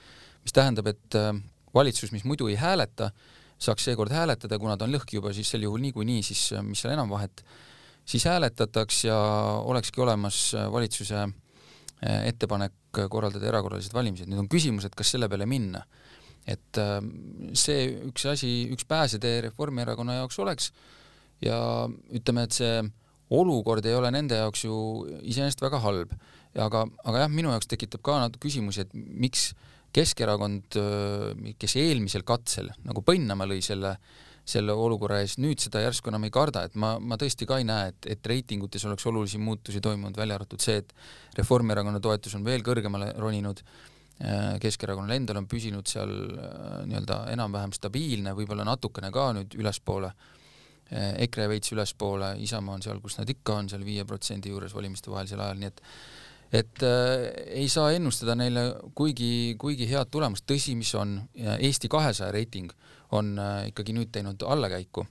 mis 0.47 0.55
tähendab, 0.55 0.93
et 0.95 1.19
äh, 1.19 1.35
valitsus, 1.75 2.15
mis 2.15 2.23
muidu 2.23 2.47
ei 2.47 2.61
hääleta, 2.63 3.11
saaks 3.59 3.91
seekord 3.91 4.15
hääletada, 4.15 4.59
kuna 4.63 4.79
ta 4.79 4.87
on 4.87 4.95
lõhki 4.95 5.19
juba, 5.19 5.35
siis 5.35 5.51
sel 5.51 5.67
juhul 5.67 5.83
niikuinii, 5.83 6.23
siis 6.23 6.53
äh, 6.55 6.63
mis 6.63 6.85
seal 6.85 6.95
enam 6.95 7.11
vahet, 7.11 7.43
siis 8.07 8.31
hääletataks 8.31 9.09
ja 9.09 9.19
olekski 9.67 10.07
olemas 10.07 10.53
valitsuse 10.71 11.27
Äh, 11.27 11.44
ettepanek 12.05 13.05
korraldada 13.11 13.49
erakorralised 13.49 13.95
valimised, 13.97 14.29
nüüd 14.31 14.45
on 14.45 14.51
küsimus, 14.51 14.87
et 14.87 14.97
kas 14.97 15.15
selle 15.15 15.29
peale 15.33 15.49
minna. 15.51 15.85
et 16.45 16.77
ähm, 16.77 17.07
see 17.57 17.87
üks 18.11 18.27
asi, 18.29 18.49
üks 18.69 18.85
pääsetee 18.85 19.39
Reformierakonna 19.47 20.19
jaoks 20.19 20.37
oleks 20.45 20.67
ja 21.41 21.57
ütleme, 22.13 22.45
et 22.45 22.53
see 22.53 22.83
olukord 23.33 23.87
ei 23.89 23.95
ole 23.97 24.11
nende 24.13 24.37
jaoks 24.37 24.67
ju 24.67 24.75
iseenesest 25.23 25.65
väga 25.65 25.81
halb, 25.81 26.13
aga, 26.53 26.85
aga 26.85 27.23
jah, 27.25 27.33
minu 27.33 27.49
jaoks 27.55 27.71
tekitab 27.71 28.05
ka 28.05 28.19
natuke 28.27 28.51
küsimusi, 28.51 28.85
et 28.85 28.93
miks 28.93 29.55
Keskerakond, 29.95 30.75
äh, 30.75 31.55
kes 31.57 31.77
eelmisel 31.79 32.25
katsel 32.27 32.73
nagu 32.83 33.01
põnnama 33.07 33.47
lõi 33.47 33.61
selle 33.63 33.95
äh, 33.95 34.25
selle 34.45 34.75
olukorra 34.77 35.23
ees, 35.25 35.39
nüüd 35.41 35.63
seda 35.63 35.81
järsku 35.81 36.11
enam 36.11 36.27
ei 36.29 36.33
karda, 36.33 36.67
et 36.69 36.77
ma, 36.81 36.95
ma 37.01 37.17
tõesti 37.21 37.49
ka 37.49 37.59
ei 37.61 37.67
näe, 37.69 37.95
et, 37.95 38.11
et 38.17 38.29
reitingutes 38.29 38.85
oleks 38.85 39.07
olulisi 39.09 39.41
muutusi 39.41 39.81
toimunud, 39.85 40.17
välja 40.21 40.37
arvatud 40.37 40.61
see, 40.61 40.83
et 40.83 40.93
Reformierakonna 41.39 42.01
toetus 42.05 42.37
on 42.37 42.45
veel 42.45 42.65
kõrgemale 42.67 43.11
roninud, 43.21 43.63
äh, 44.21 44.55
Keskerakonnal 44.61 45.17
endal 45.17 45.41
on 45.41 45.49
püsinud 45.51 45.89
seal 45.89 46.13
äh, 46.13 46.83
nii-öelda 46.91 47.23
enam-vähem 47.33 47.73
stabiilne, 47.77 48.37
võib-olla 48.37 48.69
natukene 48.69 49.09
ka 49.15 49.31
nüüd 49.39 49.57
ülespoole, 49.57 50.13
äh, 50.93 51.15
EKRE 51.25 51.49
veits 51.55 51.73
ülespoole, 51.73 52.35
Isamaa 52.45 52.77
on 52.77 52.85
seal, 52.85 53.01
kus 53.01 53.17
nad 53.23 53.33
ikka 53.33 53.63
on, 53.63 53.73
seal 53.73 53.89
viie 53.89 54.05
protsendi 54.09 54.53
juures 54.53 54.77
valimiste 54.77 55.13
vahelisel 55.13 55.41
ajal, 55.41 55.65
nii 55.65 55.73
et 55.73 55.83
et 56.55 56.83
äh, 56.87 57.31
ei 57.65 57.69
saa 57.73 57.89
ennustada 57.97 58.37
neile 58.39 58.69
kuigi, 58.95 59.57
kuigi 59.59 59.89
head 59.91 60.13
tulemust, 60.13 60.45
tõsi, 60.47 60.77
mis 60.79 60.93
on, 60.95 61.17
Eesti 61.57 61.89
kahesaja 61.91 62.29
reiting 62.37 62.69
on 63.15 63.35
äh, 63.39 63.55
ikkagi 63.71 63.95
nüüd 63.97 64.13
teinud 64.15 64.43
allakäiku. 64.47 65.07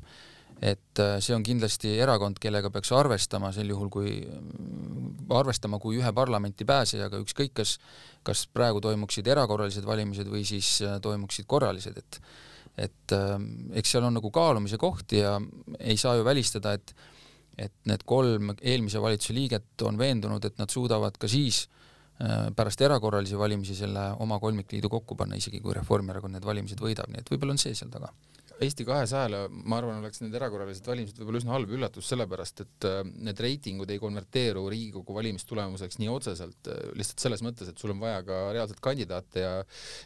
et 0.63 1.00
äh, 1.01 1.17
see 1.19 1.33
on 1.36 1.43
kindlasti 1.43 1.98
erakond, 2.00 2.38
kellega 2.39 2.69
peaks 2.72 2.91
arvestama 2.95 3.50
sel 3.51 3.67
juhul, 3.74 3.89
kui, 3.91 4.12
äh, 4.22 5.36
arvestama 5.36 5.79
kui 5.81 5.98
ühe 6.00 6.12
parlamenti 6.15 6.63
pääsejaga, 6.65 7.19
ükskõik 7.25 7.55
kas, 7.57 7.77
kas 8.24 8.45
praegu 8.48 8.79
toimuksid 8.83 9.27
erakorralised 9.27 9.86
valimised 9.86 10.29
või 10.31 10.45
siis 10.48 10.77
äh, 10.86 11.00
toimuksid 11.03 11.50
korralised, 11.50 11.98
et 11.98 12.22
et 12.77 13.13
äh, 13.13 13.36
eks 13.79 13.91
seal 13.95 14.07
on 14.07 14.15
nagu 14.17 14.31
kaalumise 14.33 14.79
kohti 14.81 15.19
ja 15.19 15.36
ei 15.79 15.98
saa 15.98 16.15
ju 16.17 16.25
välistada, 16.25 16.74
et 16.74 16.95
et 17.57 17.74
need 17.86 18.01
kolm 18.10 18.55
eelmise 18.62 19.01
valitsuse 19.01 19.33
liiget 19.36 19.83
on 19.86 19.98
veendunud, 19.98 20.45
et 20.45 20.55
nad 20.57 20.72
suudavad 20.74 21.19
ka 21.22 21.27
siis 21.29 21.67
äh, 21.67 21.82
pärast 22.56 22.82
erakorralisi 22.86 23.38
valimisi 23.39 23.75
selle 23.75 24.10
oma 24.24 24.39
kolmikliidu 24.39 24.89
kokku 24.92 25.18
panna, 25.20 25.36
isegi 25.39 25.60
kui 25.63 25.75
Reformierakond 25.75 26.38
need 26.38 26.46
valimised 26.48 26.80
võidab, 26.80 27.10
nii 27.12 27.24
et 27.24 27.34
võib-olla 27.34 27.58
on 27.58 27.62
see 27.62 27.75
seal 27.77 27.92
taga. 27.94 28.13
Eesti 28.62 28.86
kahesajale, 28.86 29.39
ma 29.68 29.80
arvan, 29.80 29.98
oleks 30.03 30.22
need 30.22 30.36
erakorralised 30.38 30.86
valimised 30.88 31.18
võib-olla 31.20 31.39
üsna 31.42 31.53
halb 31.56 31.72
üllatus, 31.74 32.06
sellepärast 32.12 32.62
et 32.63 32.88
äh, 32.88 33.00
need 33.27 33.39
reitingud 33.44 33.89
ei 33.92 34.00
konverteeru 34.00 34.68
Riigikogu 34.72 35.15
valimistulemuseks 35.18 35.98
nii 36.00 36.12
otseselt, 36.13 36.70
äh, 36.72 36.84
lihtsalt 37.00 37.25
selles 37.25 37.44
mõttes, 37.46 37.72
et 37.72 37.82
sul 37.82 37.96
on 37.96 38.03
vaja 38.03 38.22
ka 38.27 38.39
reaalselt 38.53 38.80
kandidaate 38.84 39.44
ja 39.44 39.53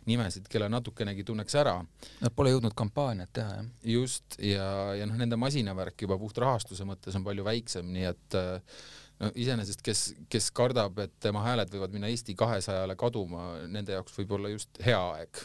nimesid, 0.10 0.48
kelle 0.52 0.70
natukenegi 0.72 1.28
tunneks 1.28 1.58
ära. 1.60 1.76
Nad 2.24 2.38
pole 2.38 2.56
jõudnud 2.56 2.76
kampaaniat 2.78 3.34
teha, 3.36 3.60
jah. 3.60 3.68
just, 3.98 4.40
ja, 4.40 4.70
ja 4.98 5.10
noh, 5.10 5.20
nende 5.20 5.40
masinavärk 5.40 6.08
juba 6.08 6.18
puht 6.22 6.40
rahastuse 6.42 6.88
mõttes 6.88 7.20
on 7.20 7.28
palju 7.28 7.46
väiksem, 7.48 7.92
nii 7.94 8.10
et 8.14 8.40
äh, 8.40 8.80
no 9.22 9.32
iseenesest, 9.36 9.82
kes, 9.86 10.04
kes 10.32 10.52
kardab, 10.56 11.00
et 11.04 11.16
tema 11.24 11.44
hääled 11.46 11.72
võivad 11.74 11.96
minna 11.96 12.12
Eesti 12.12 12.36
kahesajale 12.38 12.98
kaduma, 13.00 13.54
nende 13.72 13.98
jaoks 13.98 14.16
võib 14.20 14.38
olla 14.38 14.54
just 14.54 14.82
hea 14.86 15.00
aeg 15.18 15.44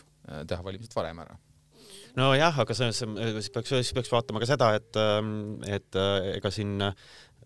teha 0.48 0.62
valimised 0.62 0.94
varem 0.94 1.18
ära. 1.24 1.38
Nojah, 2.16 2.58
aga 2.60 2.74
selles, 2.76 3.00
siis 3.00 3.48
peaks, 3.52 3.72
siis 3.72 3.94
peaks 3.96 4.10
vaatama 4.12 4.42
ka 4.42 4.48
seda, 4.48 4.68
et, 4.76 4.98
ähm, 5.00 5.32
et 5.64 5.96
äh, 5.96 6.34
ega 6.36 6.50
siin 6.52 6.76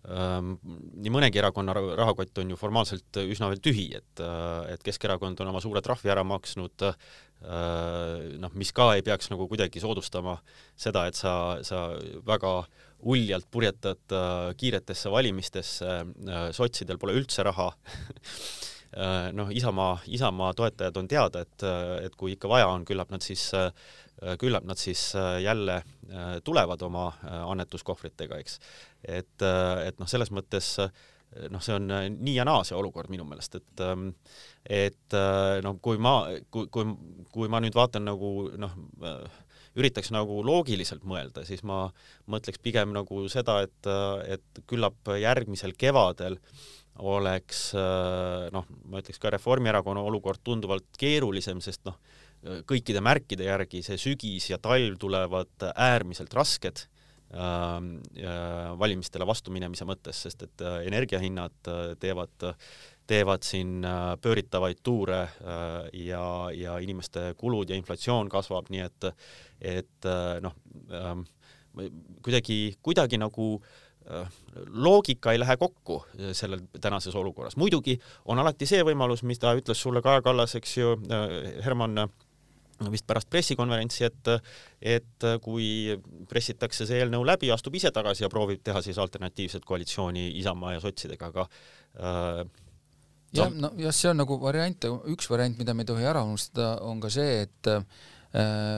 nii 0.07 1.11
mõnegi 1.11 1.41
erakonna 1.41 1.73
rahakott 1.75 2.39
on 2.39 2.53
ju 2.53 2.57
formaalselt 2.59 3.19
üsna 3.25 3.49
veel 3.51 3.59
tühi, 3.63 3.87
et, 3.97 4.21
äh, 4.23 4.73
et 4.73 4.83
Keskerakond 4.83 5.41
on 5.43 5.51
oma 5.51 5.61
suure 5.63 5.81
trahvi 5.83 6.11
ära 6.13 6.23
maksnud, 6.23 6.85
äh, 6.87 8.37
noh, 8.39 8.53
mis 8.55 8.71
ka 8.71 8.93
ei 8.95 9.03
peaks 9.03 9.29
nagu 9.33 9.49
kuidagi 9.51 9.83
soodustama 9.83 10.37
seda, 10.75 11.07
et 11.07 11.19
sa, 11.19 11.59
sa 11.61 11.89
väga 12.25 12.61
uljalt 13.03 13.45
purjetad 13.51 14.15
kiiretesse 14.57 15.11
valimistesse, 15.13 15.99
sotsidel 16.57 16.97
pole 16.97 17.13
üldse 17.19 17.45
raha. 17.45 17.69
Noh, 19.37 19.49
Isamaa, 19.53 19.99
Isamaa 20.07 20.53
toetajad 20.57 20.95
on 20.97 21.09
teada, 21.11 21.43
et, 21.43 21.65
et 22.07 22.15
kui 22.17 22.31
ikka 22.33 22.49
vaja 22.49 22.69
on, 22.71 22.85
küllap 22.87 23.11
nad 23.13 23.21
siis 23.21 23.43
Äh, 23.53 23.71
küllap 24.41 24.65
nad 24.65 24.79
siis 24.81 25.11
äh, 25.15 25.41
jälle 25.43 25.75
äh, 25.75 26.39
tulevad 26.43 26.81
oma 26.81 27.11
annetuskohvritega, 27.23 28.39
eks. 28.41 28.59
et, 29.03 29.45
et 29.85 29.99
noh, 29.99 30.09
selles 30.09 30.31
mõttes 30.33 30.73
noh, 31.51 31.61
see 31.61 31.75
on 31.75 31.91
nii 31.91 32.37
ja 32.37 32.45
naa 32.47 32.63
see 32.65 32.77
olukord 32.77 33.11
minu 33.13 33.27
meelest, 33.27 33.59
et 33.59 33.83
ähm, 33.83 34.09
et 34.63 35.15
noh, 35.63 35.77
kui 35.83 35.99
ma, 36.01 36.21
kui, 36.51 36.65
kui, 36.73 36.87
kui 37.31 37.51
ma 37.51 37.61
nüüd 37.63 37.75
vaatan 37.77 38.07
nagu 38.07 38.31
noh, 38.57 38.73
üritaks 39.77 40.09
nagu 40.15 40.39
loogiliselt 40.43 41.05
mõelda, 41.07 41.43
siis 41.45 41.61
ma 41.67 41.85
mõtleks 42.31 42.63
pigem 42.63 42.95
nagu 42.95 43.27
seda, 43.31 43.61
et, 43.67 43.91
et 44.27 44.63
küllap 44.67 45.13
järgmisel 45.19 45.75
kevadel 45.77 46.39
oleks 46.97 47.69
noh, 47.77 48.65
ma 48.89 49.03
ütleks 49.03 49.21
ka 49.21 49.31
Reformierakonna 49.35 50.01
olukord 50.01 50.41
tunduvalt 50.47 50.87
keerulisem, 50.97 51.61
sest 51.61 51.85
noh, 51.85 51.99
kõikide 52.69 53.01
märkide 53.03 53.47
järgi 53.47 53.81
see 53.85 53.97
sügis 53.99 54.49
ja 54.51 54.59
talv 54.61 54.97
tulevad 55.01 55.67
äärmiselt 55.73 56.33
rasked 56.37 56.83
ähm, 57.33 57.97
valimistele 58.79 59.27
vastuminemise 59.27 59.87
mõttes, 59.87 60.21
sest 60.25 60.45
et 60.47 60.65
äh, 60.65 60.83
energiahinnad 60.87 61.71
äh, 61.71 61.81
teevad, 61.99 62.45
teevad 63.07 63.47
siin 63.47 63.81
äh, 63.85 64.13
pööritavaid 64.21 64.83
tuure 64.83 65.23
ja, 65.93 66.27
ja 66.53 66.77
inimeste 66.83 67.33
kulud 67.37 67.69
ja 67.69 67.79
inflatsioon 67.79 68.29
kasvab, 68.29 68.69
nii 68.73 68.85
et, 68.85 69.09
et 69.59 70.07
noh, 70.43 70.55
ähm, 70.93 71.25
kuidagi, 72.25 72.77
kuidagi 72.81 73.19
nagu 73.21 73.57
loogika 74.71 75.33
ei 75.33 75.39
lähe 75.41 75.57
kokku 75.59 75.97
sellel 76.31 76.61
tänases 76.79 77.15
olukorras. 77.19 77.57
muidugi 77.59 77.97
on 78.25 78.39
alati 78.39 78.65
see 78.65 78.79
võimalus, 78.87 79.25
mida 79.27 79.51
ütles 79.59 79.81
sulle 79.83 79.99
Kaja 80.01 80.21
Kallas, 80.23 80.55
eks 80.55 80.77
ju, 80.77 80.93
Herman 81.65 82.07
vist 82.93 83.07
pärast 83.09 83.29
pressikonverentsi, 83.33 84.05
et 84.07 84.31
et 84.81 85.27
kui 85.41 85.97
pressitakse 86.29 86.85
see 86.85 87.01
eelnõu 87.01 87.25
läbi, 87.25 87.49
astub 87.53 87.75
ise 87.79 87.91
tagasi 87.91 88.25
ja 88.25 88.29
proovib 88.29 88.61
teha 88.63 88.83
siis 88.85 88.99
alternatiivset 89.01 89.65
koalitsiooni 89.65 90.29
Isamaa 90.39 90.75
ja 90.75 90.83
sotsidega, 90.83 91.31
aga 91.31 91.47
äh, 91.97 92.43
jah, 93.37 93.49
no 93.53 93.71
jah, 93.81 93.95
see 93.95 94.11
on 94.11 94.21
nagu 94.21 94.37
variant, 94.41 94.87
üks 95.13 95.29
variant, 95.31 95.57
mida 95.59 95.73
me 95.73 95.85
ei 95.85 95.91
tohi 95.91 96.07
ära 96.07 96.23
unustada, 96.27 96.77
on 96.85 97.01
ka 97.03 97.11
see, 97.13 97.43
et 97.47 97.71
äh, 97.73 97.83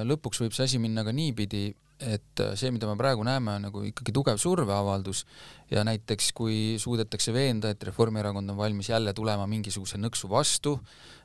lõpuks 0.07 0.43
võib 0.45 0.55
see 0.55 0.69
asi 0.69 0.81
minna 0.81 1.03
ka 1.07 1.13
niipidi, 1.15 1.67
et 1.99 2.43
äh, 2.43 2.53
see, 2.59 2.71
mida 2.71 2.87
me 2.89 2.97
praegu 2.99 3.25
näeme, 3.27 3.57
on 3.57 3.67
nagu 3.67 3.83
ikkagi 3.89 4.15
tugev 4.15 4.39
surveavaldus 4.41 5.25
ja 5.71 5.83
näiteks 5.85 6.31
kui 6.37 6.57
suudetakse 6.81 7.33
veenda, 7.33 7.69
et 7.69 7.83
Reformierakond 7.83 8.49
on 8.49 8.57
valmis 8.57 8.89
jälle 8.89 9.13
tulema 9.13 9.45
mingisuguse 9.47 9.99
nõksu 10.01 10.29
vastu, 10.31 10.75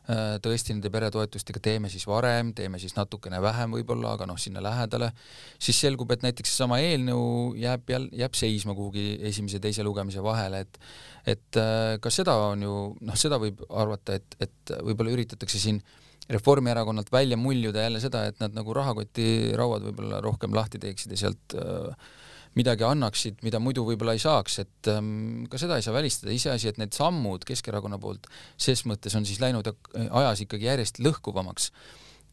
äh, 0.08 0.36
tõesti 0.44 0.74
nende 0.74 0.90
peretoetustega 0.92 1.62
teeme 1.64 1.90
siis 1.92 2.06
varem, 2.08 2.52
teeme 2.54 2.78
siis 2.82 2.96
natukene 2.96 3.40
vähem 3.42 3.76
võib-olla, 3.78 4.14
aga 4.18 4.28
noh, 4.28 4.38
sinna 4.40 4.62
lähedale, 4.64 5.10
siis 5.58 5.80
selgub, 5.80 6.12
et 6.12 6.26
näiteks 6.26 6.52
seesama 6.52 6.80
eelnõu 6.84 7.54
jääb 7.60 7.90
jälle, 7.90 8.12
jääb 8.20 8.36
seisma 8.38 8.76
kuhugi 8.76 9.18
esimese 9.30 9.60
ja 9.60 9.66
teise 9.68 9.86
lugemise 9.86 10.22
vahele, 10.24 10.64
et 10.66 10.80
et 11.24 11.56
äh, 11.56 11.96
ka 12.04 12.10
seda 12.12 12.34
on 12.50 12.62
ju, 12.62 12.78
noh, 13.00 13.16
seda 13.16 13.38
võib 13.40 13.62
arvata, 13.72 14.18
et, 14.18 14.36
et 14.44 14.74
võib-olla 14.84 15.14
üritatakse 15.14 15.60
siin 15.60 15.80
Reformierakonnalt 16.28 17.10
välja 17.12 17.36
muljuda 17.36 17.82
jälle 17.84 18.00
seda, 18.00 18.22
et 18.28 18.38
nad 18.40 18.54
nagu 18.56 18.72
rahakotirauad 18.76 19.82
võib-olla 19.90 20.22
rohkem 20.24 20.54
lahti 20.56 20.80
teeksid 20.80 21.12
ja 21.12 21.18
sealt 21.20 21.56
äh, 21.60 22.12
midagi 22.58 22.87
annaksid, 22.87 23.40
mida 23.46 23.61
muidu 23.62 23.84
võib-olla 23.87 24.14
ei 24.14 24.23
saaks, 24.23 24.58
et 24.62 24.90
ähm, 24.92 25.44
ka 25.50 25.61
seda 25.61 25.78
ei 25.78 25.87
saa 25.87 25.94
välistada, 25.96 26.34
iseasi, 26.34 26.70
et 26.70 26.80
need 26.80 26.94
sammud 26.96 27.46
Keskerakonna 27.49 27.99
poolt 28.02 28.28
ses 28.56 28.84
mõttes 28.88 29.16
on 29.18 29.26
siis 29.28 29.40
läinud 29.42 29.70
ajas 29.94 30.44
ikkagi 30.46 30.70
järjest 30.70 31.02
lõhkuvamaks. 31.04 31.70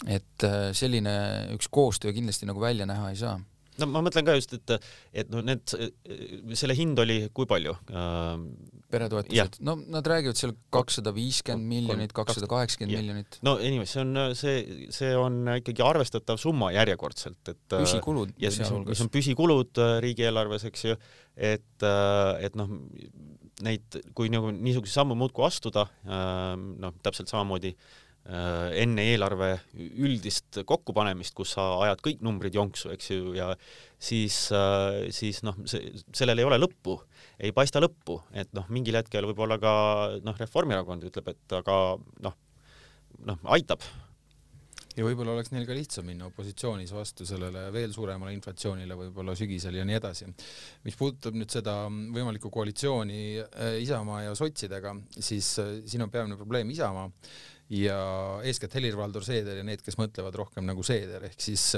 et 0.07 0.45
äh, 0.47 0.71
selline 0.73 1.13
üks 1.53 1.67
koostöö 1.69 2.13
kindlasti 2.13 2.47
nagu 2.49 2.61
välja 2.61 2.87
näha 2.89 3.11
ei 3.11 3.19
saa 3.19 3.35
no 3.81 3.89
ma 3.91 4.03
mõtlen 4.05 4.27
ka 4.27 4.35
just, 4.37 4.53
et, 4.57 4.73
et 5.23 5.31
noh, 5.33 5.43
need, 5.45 5.73
selle 6.57 6.75
hind 6.77 6.99
oli 7.01 7.23
kui 7.35 7.49
palju 7.49 7.75
äh,? 7.89 8.45
peretoetused, 8.91 9.61
no 9.63 9.77
nad 9.93 10.07
räägivad 10.07 10.35
seal 10.35 10.53
kakssada 10.73 11.13
viiskümmend 11.15 11.69
miljonit, 11.69 12.11
kakssada 12.15 12.49
kaheksakümmend 12.51 12.99
miljonit. 12.99 13.39
no 13.47 13.55
anyway, 13.61 13.87
see 13.87 14.03
on, 14.03 14.19
see, 14.37 14.85
see 14.93 15.13
on 15.15 15.41
ikkagi 15.55 15.85
arvestatav 15.85 16.39
summa 16.41 16.73
järjekordselt, 16.75 17.41
et 17.53 17.77
äh, 17.77 17.85
püsikulud 17.85 18.35
ja 18.41 18.51
mis 18.51 18.75
on, 18.75 18.85
mis 18.89 19.03
on 19.05 19.11
püsikulud 19.13 19.81
äh, 19.81 19.95
riigieelarves, 20.03 20.67
eks 20.69 20.85
ju, 20.89 20.99
et, 21.35 21.87
äh, 21.87 22.45
et 22.47 22.59
noh, 22.59 22.75
neid, 23.63 24.01
kui 24.17 24.31
nagu 24.33 24.51
niisuguseid 24.55 25.01
samme 25.03 25.15
muudkui 25.19 25.45
astuda, 25.45 25.83
noh, 26.01 26.95
täpselt 27.05 27.29
samamoodi 27.29 27.75
äh, 27.75 27.99
Äh, 28.10 28.10
enne 28.21 29.03
eelarve 29.09 29.55
üldist 29.73 30.61
kokkupanemist, 30.69 31.33
kus 31.33 31.55
sa 31.55 31.63
ajad 31.87 32.03
kõik 32.05 32.19
numbrid 32.21 32.53
jonksu, 32.53 32.91
eks 32.93 33.09
ju, 33.09 33.31
ja 33.33 33.49
siis, 34.01 34.51
äh, 34.53 35.07
siis 35.13 35.41
noh, 35.45 35.57
see, 35.69 35.89
sellel 36.13 36.41
ei 36.41 36.45
ole 36.45 36.59
lõppu, 36.61 36.99
ei 37.41 37.53
paista 37.55 37.81
lõppu, 37.81 38.19
et 38.37 38.51
noh, 38.57 38.69
mingil 38.69 38.99
hetkel 38.99 39.25
võib-olla 39.29 39.57
ka 39.61 39.73
noh, 40.21 40.37
Reformierakond 40.37 41.09
ütleb, 41.09 41.33
et 41.33 41.57
aga 41.57 41.75
noh, 42.27 42.37
noh, 43.25 43.43
aitab. 43.57 43.85
ja 44.91 45.05
võib-olla 45.07 45.33
oleks 45.37 45.53
neil 45.53 45.65
ka 45.65 45.73
lihtsam 45.73 46.05
minna 46.05 46.27
opositsioonis 46.27 46.91
vastu 46.93 47.25
sellele 47.25 47.69
veel 47.73 47.93
suuremale 47.95 48.33
inflatsioonile 48.35 48.97
võib-olla 48.99 49.35
sügisel 49.39 49.79
ja 49.79 49.85
nii 49.87 49.97
edasi. 49.97 50.27
mis 50.83 50.97
puudutab 50.99 51.37
nüüd 51.37 51.49
seda 51.49 51.87
võimalikku 51.89 52.53
koalitsiooni 52.53 53.23
äh, 53.39 53.79
Isamaa 53.81 54.27
ja 54.27 54.35
sotsidega, 54.35 54.93
siis 55.17 55.55
siin 55.57 56.05
on 56.05 56.13
peamine 56.13 56.37
probleem 56.37 56.69
Isamaa 56.69 57.09
ja 57.71 57.99
eeskätt 58.47 58.73
Helir-Valdor 58.75 59.23
Seeder 59.25 59.61
ja 59.61 59.65
need, 59.67 59.83
kes 59.85 59.95
mõtlevad 59.99 60.35
rohkem 60.35 60.65
nagu 60.67 60.83
Seeder, 60.83 61.23
ehk 61.29 61.43
siis 61.43 61.71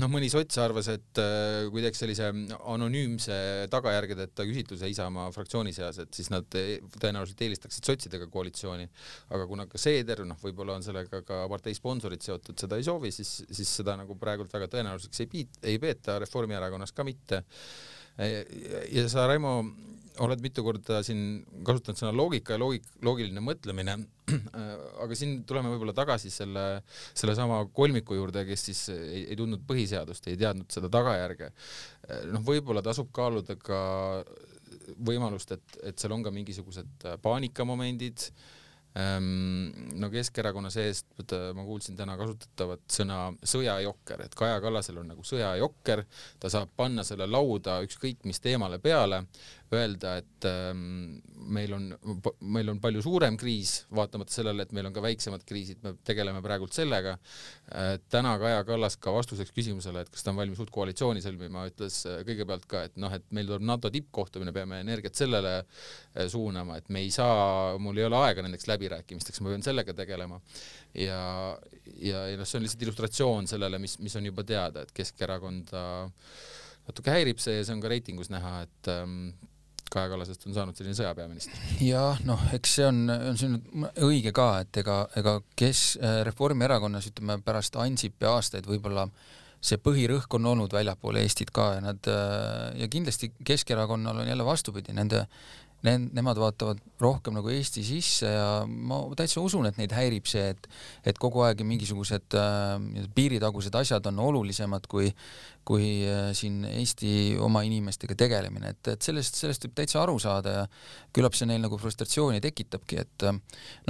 noh, 0.00 0.08
mõni 0.10 0.28
sots 0.32 0.58
arvas, 0.62 0.88
et 0.92 1.20
äh, 1.20 1.66
kui 1.72 1.82
teeks 1.84 2.00
sellise 2.02 2.28
anonüümse 2.56 3.36
tagajärgedeta 3.72 4.46
küsitluse 4.48 4.90
Isamaa 4.90 5.28
fraktsiooni 5.34 5.74
seas, 5.76 6.00
et 6.02 6.16
siis 6.16 6.30
nad 6.32 6.58
e-, 6.58 6.78
tõenäoliselt 6.96 7.42
eelistaksid 7.46 7.86
sotsidega 7.86 8.28
koalitsiooni, 8.32 8.88
aga 9.36 9.48
kuna 9.50 9.68
ka 9.70 9.80
Seeder, 9.80 10.24
noh, 10.28 10.40
võib-olla 10.42 10.78
on 10.78 10.86
sellega 10.86 11.22
ka 11.26 11.42
partei 11.52 11.76
sponsorid 11.76 12.24
seotud, 12.24 12.56
seda 12.60 12.80
ei 12.80 12.86
soovi, 12.86 13.12
siis, 13.14 13.38
siis 13.50 13.76
seda 13.82 13.98
nagu 14.00 14.16
praegult 14.20 14.54
väga 14.56 14.70
tõenäoliseks 14.72 15.24
ei 15.24 15.30
piit-, 15.32 15.60
ei 15.66 15.80
peeta, 15.82 16.18
Reformierakonnas 16.22 16.96
ka 16.96 17.06
mitte. 17.06 17.44
ja 18.16 19.08
sa, 19.12 19.26
Raimo, 19.28 19.58
oled 20.24 20.42
mitu 20.44 20.64
korda 20.66 21.00
siin 21.06 21.20
kasutanud 21.66 22.00
sõna 22.00 22.12
loogika 22.16 22.56
ja 22.56 22.60
loogik, 22.60 22.88
loogiline 23.04 23.42
mõtlemine, 23.44 23.96
aga 25.02 25.18
siin 25.18 25.38
tuleme 25.48 25.72
võib-olla 25.74 25.94
tagasi 25.96 26.32
selle, 26.32 26.66
sellesama 27.16 27.62
kolmiku 27.76 28.18
juurde, 28.18 28.44
kes 28.48 28.66
siis 28.70 28.82
ei, 28.94 29.24
ei 29.30 29.38
tundnud 29.38 29.64
põhiseadust, 29.68 30.28
ei 30.30 30.40
teadnud 30.40 30.70
seda 30.72 30.90
tagajärge. 30.92 31.52
noh, 32.32 32.44
võib-olla 32.46 32.84
tasub 32.86 33.10
kaaluda 33.14 33.58
ka 33.60 33.80
võimalust, 35.06 35.56
et, 35.56 35.80
et 35.90 35.98
seal 35.98 36.14
on 36.14 36.22
ka 36.26 36.34
mingisugused 36.34 37.10
paanikamomendid 37.22 38.30
Ehm, 38.96 39.72
no 40.00 40.08
Keskerakonna 40.08 40.70
seest 40.72 41.10
ma 41.54 41.64
kuulsin 41.66 41.98
täna 41.98 42.14
kasutatavat 42.16 42.86
sõna 42.92 43.18
sõjajokker, 43.44 44.22
et 44.24 44.36
Kaja 44.38 44.60
Kallasel 44.64 45.02
on 45.02 45.10
nagu 45.12 45.24
sõjajokker, 45.26 46.06
ta 46.40 46.48
saab 46.52 46.72
panna 46.80 47.04
selle 47.04 47.26
lauda 47.28 47.82
ükskõik 47.84 48.24
mis 48.24 48.40
teemale 48.40 48.78
peale, 48.80 49.26
öelda, 49.74 50.16
et 50.22 50.46
ähm, 50.48 51.18
meil 51.52 51.74
on, 51.76 51.90
meil 52.40 52.70
on 52.72 52.80
palju 52.82 53.02
suurem 53.04 53.36
kriis, 53.40 53.82
vaatamata 53.94 54.32
sellele, 54.32 54.64
et 54.66 54.72
meil 54.76 54.88
on 54.88 54.94
ka 54.96 55.04
väiksemad 55.04 55.44
kriisid, 55.46 55.82
me 55.84 55.96
tegeleme 56.06 56.42
praegult 56.44 56.76
sellega 56.76 57.16
äh,. 57.18 57.96
täna 58.12 58.36
Kaja 58.40 58.64
Kallas 58.68 58.98
ka 59.02 59.12
vastuseks 59.14 59.52
küsimusele, 59.56 60.06
et 60.06 60.12
kas 60.12 60.24
ta 60.24 60.32
on 60.32 60.40
valmis 60.40 60.60
uut 60.62 60.72
koalitsiooni 60.72 61.24
sõlmima, 61.24 61.66
ütles 61.70 62.00
äh, 62.08 62.22
kõigepealt 62.28 62.66
ka, 62.70 62.86
et 62.88 62.96
noh, 63.00 63.12
et 63.12 63.26
meil 63.36 63.50
tuleb 63.50 63.66
NATO 63.66 63.90
tippkohtumine, 63.92 64.54
peame 64.56 64.80
energiat 64.86 65.18
sellele 65.18 65.58
äh, 65.60 66.26
suunama, 66.32 66.78
et 66.80 66.88
me 66.94 67.04
ei 67.04 67.12
saa, 67.14 67.76
mul 67.82 67.98
ei 68.00 68.08
ole 68.08 68.22
aega 68.22 68.46
nendeks 68.46 68.70
läbi 68.70 68.86
läbirääkimisteks, 68.86 69.40
ma 69.42 69.52
pean 69.52 69.64
sellega 69.64 69.94
tegelema. 69.94 70.40
ja, 70.94 71.58
ja, 72.00 72.22
ja 72.30 72.36
noh, 72.38 72.46
see 72.46 72.60
on 72.60 72.64
lihtsalt 72.66 72.86
illustratsioon 72.86 73.50
sellele, 73.50 73.80
mis, 73.82 73.98
mis 73.98 74.16
on 74.16 74.26
juba 74.26 74.44
teada, 74.46 74.82
et 74.82 74.94
Keskerakonda 74.96 75.82
natuke 76.86 77.12
häirib 77.12 77.42
see 77.42 77.58
ja 77.58 77.66
see 77.66 77.74
on 77.74 77.82
ka 77.82 77.90
reitingus 77.90 78.30
näha, 78.32 78.60
et 78.66 78.90
ähm, 78.92 79.34
Kaja 79.92 80.10
Kallasest 80.12 80.46
on 80.48 80.56
saanud 80.56 80.78
selline 80.78 80.96
sõjapeaminister. 80.98 81.64
jah, 81.84 82.20
noh, 82.28 82.42
eks 82.56 82.76
see 82.78 82.86
on, 82.88 83.02
on 83.10 83.40
on 83.46 83.88
õige 84.08 84.32
ka, 84.36 84.50
et 84.64 84.82
ega, 84.82 85.00
ega 85.16 85.38
kes 85.58 85.82
äh, 86.00 86.20
Reformierakonnas 86.28 87.10
ütleme 87.12 87.38
pärast 87.44 87.78
Ansipi 87.80 88.28
aastaid 88.28 88.68
võib-olla 88.68 89.06
see 89.66 89.78
põhirõhk 89.82 90.34
on 90.38 90.50
olnud 90.52 90.74
väljapoole 90.74 91.22
Eestit 91.24 91.50
ka 91.54 91.72
ja 91.76 91.84
nad 91.84 92.10
äh, 92.10 92.72
ja 92.82 92.88
kindlasti 92.92 93.32
Keskerakonnal 93.44 94.22
on 94.22 94.28
jälle 94.28 94.44
vastupidi, 94.46 94.94
nende 94.96 95.26
ne-, 95.86 96.08
nemad 96.16 96.38
vaatavad 96.40 96.80
rohkem 97.02 97.36
nagu 97.36 97.50
Eesti 97.52 97.84
sisse 97.86 98.30
ja 98.30 98.48
ma 98.66 99.00
täitsa 99.18 99.42
usun, 99.44 99.68
et 99.68 99.78
neid 99.80 99.94
häirib 99.96 100.28
see, 100.30 100.50
et 100.54 100.68
et 101.06 101.18
kogu 101.22 101.44
aeg 101.46 101.62
mingisugused 101.66 102.36
äh, 102.38 103.06
piiritagused 103.16 103.74
asjad 103.78 104.10
on 104.10 104.22
olulisemad 104.26 104.88
kui 104.90 105.12
kui 105.66 105.86
äh, 106.06 106.30
siin 106.36 106.60
Eesti 106.68 107.36
oma 107.42 107.64
inimestega 107.66 108.14
tegelemine, 108.18 108.74
et, 108.74 108.92
et 108.94 109.02
sellest, 109.02 109.38
sellest 109.40 109.66
võib 109.66 109.74
täitsa 109.80 110.02
aru 110.04 110.18
saada 110.22 110.52
ja 110.60 110.66
küllap 111.14 111.34
see 111.34 111.48
neil 111.50 111.64
nagu 111.64 111.78
frustratsiooni 111.80 112.42
tekitabki, 112.44 113.00
et 113.02 113.26
äh, 113.26 113.40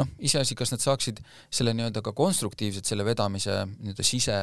noh, 0.00 0.14
iseasi, 0.24 0.56
kas 0.58 0.72
nad 0.72 0.84
saaksid 0.84 1.20
selle 1.50 1.76
nii-öelda 1.76 2.04
ka 2.04 2.14
konstruktiivselt 2.16 2.88
selle 2.88 3.04
vedamise 3.08 3.64
nii-öelda 3.74 4.06
sise 4.06 4.40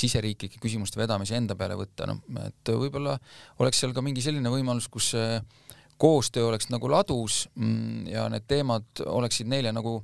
siseriiklike 0.00 0.60
küsimuste 0.62 1.00
vedamise 1.00 1.34
enda 1.36 1.56
peale 1.58 1.74
võtta, 1.76 2.06
noh, 2.06 2.20
et 2.46 2.70
võib-olla 2.70 3.16
oleks 3.60 3.80
seal 3.82 3.92
ka 3.92 4.04
mingi 4.06 4.22
selline 4.24 4.52
võimalus, 4.52 4.86
kus 4.88 5.10
äh, 5.18 5.40
koostöö 6.00 6.48
oleks 6.48 6.70
nagu 6.72 6.88
ladus 6.90 7.44
mm, 7.54 8.08
ja 8.08 8.26
need 8.32 8.48
teemad 8.48 9.04
oleksid 9.06 9.50
neile 9.50 9.72
nagu 9.76 9.98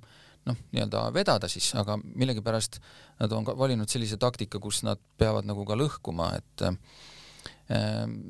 noh, 0.46 0.58
nii-öelda 0.74 1.08
vedada 1.14 1.48
siis, 1.50 1.72
aga 1.78 1.96
millegipärast 2.04 2.78
nad 3.20 3.32
on 3.34 3.46
valinud 3.58 3.90
sellise 3.90 4.18
taktika, 4.20 4.60
kus 4.62 4.82
nad 4.86 5.00
peavad 5.18 5.48
nagu 5.48 5.64
ka 5.66 5.78
lõhkuma, 5.78 6.30
et 6.38 6.66
äh, 6.68 6.78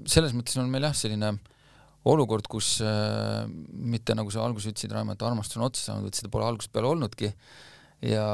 selles 0.09 0.37
mõttes 0.37 0.57
on 0.62 0.70
meil 0.72 0.88
jah, 0.88 0.96
selline 0.96 1.35
olukord, 2.07 2.46
kus 2.50 2.76
äh, 2.87 3.44
mitte 3.70 4.14
nagu 4.16 4.33
sa 4.33 4.44
alguses 4.46 4.72
ütlesid, 4.72 4.94
Raimo, 4.94 5.16
et 5.16 5.24
armastus 5.26 5.59
on 5.59 5.66
otsa 5.68 5.90
saanud, 5.90 6.09
et 6.09 6.18
seda 6.18 6.31
pole 6.33 6.46
algusest 6.46 6.72
peale 6.74 6.92
olnudki 6.92 7.33
ja 8.07 8.26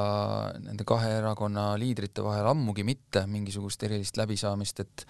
nende 0.59 0.85
kahe 0.87 1.11
erakonna 1.21 1.73
liidrite 1.81 2.25
vahel 2.25 2.49
ammugi 2.51 2.85
mitte 2.87 3.25
mingisugust 3.31 3.83
erilist 3.87 4.19
läbisaamist, 4.19 4.83
et 4.83 5.07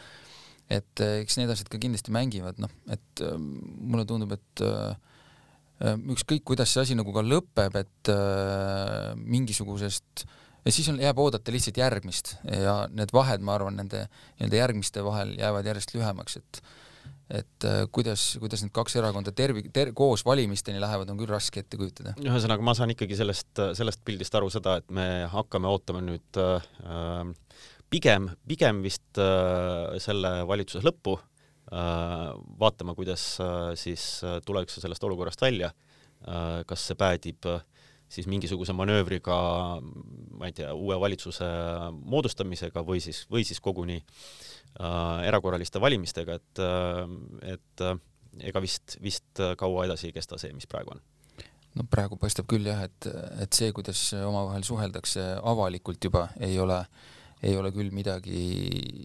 et 0.72 1.02
äh, 1.04 1.20
eks 1.22 1.38
need 1.40 1.52
asjad 1.52 1.70
ka 1.72 1.80
kindlasti 1.82 2.14
mängivad, 2.14 2.60
noh, 2.62 2.72
et 2.92 3.24
äh, 3.24 3.34
mulle 3.38 4.06
tundub, 4.08 4.34
et 4.36 4.64
äh, 4.66 4.94
ükskõik, 5.82 6.44
kuidas 6.46 6.72
see 6.72 6.84
asi 6.84 6.94
nagu 6.98 7.10
ka 7.14 7.24
lõpeb, 7.26 7.74
et 7.80 8.10
mingisugusest 9.18 10.22
ja 10.62 10.74
siis 10.74 10.86
on, 10.92 11.00
jääb 11.02 11.18
oodata 11.18 11.50
lihtsalt 11.50 11.80
järgmist 11.80 12.36
ja 12.46 12.84
need 12.94 13.10
vahed, 13.14 13.42
ma 13.42 13.56
arvan, 13.56 13.80
nende 13.80 14.04
nii-öelda 14.06 14.60
järgmiste 14.60 15.02
vahel 15.02 15.34
jäävad 15.40 15.66
järjest 15.72 15.96
lühemaks, 15.96 16.38
et 16.38 16.62
et 17.32 17.64
äh, 17.64 17.82
kuidas, 17.94 18.34
kuidas 18.42 18.60
need 18.60 18.74
kaks 18.76 18.98
erakonda 19.00 19.32
tervi- 19.32 19.64
ter,, 19.72 19.94
koos 19.96 20.20
valimisteni 20.26 20.80
lähevad, 20.82 21.08
on 21.08 21.16
küll 21.16 21.30
raske 21.32 21.62
ette 21.62 21.78
kujutada. 21.80 22.12
ühesõnaga, 22.20 22.64
ma 22.66 22.74
saan 22.76 22.92
ikkagi 22.92 23.16
sellest, 23.16 23.62
sellest 23.78 24.02
pildist 24.04 24.34
aru 24.36 24.50
seda, 24.52 24.76
et 24.82 24.90
me 24.92 25.06
hakkame 25.32 25.70
ootama 25.70 26.02
nüüd 26.04 26.40
äh, 26.42 27.32
pigem, 27.92 28.30
pigem 28.48 28.82
vist 28.84 29.20
äh, 29.20 29.98
selle 30.02 30.40
valitsuse 30.48 30.84
lõppu 30.86 31.18
äh,, 31.18 32.32
vaatama, 32.62 32.96
kuidas 32.98 33.34
äh, 33.44 33.72
siis 33.78 34.06
äh, 34.26 34.40
tullakse 34.46 34.82
sellest 34.82 35.04
olukorrast 35.04 35.44
välja. 35.44 35.72
Äh,, 36.22 36.62
kas 36.68 36.88
see 36.88 36.98
päädib 36.98 37.50
äh, 37.50 37.60
siis 38.12 38.28
mingisuguse 38.28 38.74
manöövriga, 38.76 39.36
ma 40.36 40.48
ei 40.48 40.56
tea, 40.56 40.72
uue 40.76 40.98
valitsuse 41.00 41.46
moodustamisega 41.92 42.84
või 42.86 43.00
siis, 43.04 43.24
või 43.32 43.44
siis 43.48 43.60
koguni 43.64 43.98
äh, 44.00 45.24
erakorraliste 45.28 45.80
valimistega, 45.82 46.36
et, 46.40 46.62
äh, 46.62 47.54
et 47.54 47.86
äh, 47.86 47.96
ega 48.50 48.62
vist, 48.64 48.98
vist 49.04 49.42
kaua 49.60 49.86
edasi 49.88 50.10
ei 50.10 50.16
kesta 50.16 50.40
see, 50.40 50.52
mis 50.56 50.68
praegu 50.68 50.96
on. 50.96 51.02
No 51.72 51.86
praegu 51.88 52.18
paistab 52.20 52.44
küll 52.52 52.68
jah, 52.68 52.82
et, 52.84 53.08
et 53.40 53.56
see, 53.56 53.72
kuidas 53.72 54.10
omavahel 54.18 54.64
suheldakse 54.66 55.24
avalikult 55.48 56.04
juba, 56.04 56.26
ei 56.44 56.58
ole, 56.60 56.82
ei 57.42 57.56
ole 57.58 57.72
küll 57.74 57.90
midagi 57.94 58.38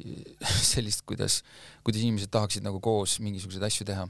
sellist, 0.73 1.03
kuidas, 1.09 1.41
kuidas 1.83 2.03
inimesed 2.05 2.31
tahaksid 2.33 2.65
nagu 2.65 2.81
koos 2.83 3.17
mingisuguseid 3.23 3.65
asju 3.67 3.89
teha. 3.89 4.07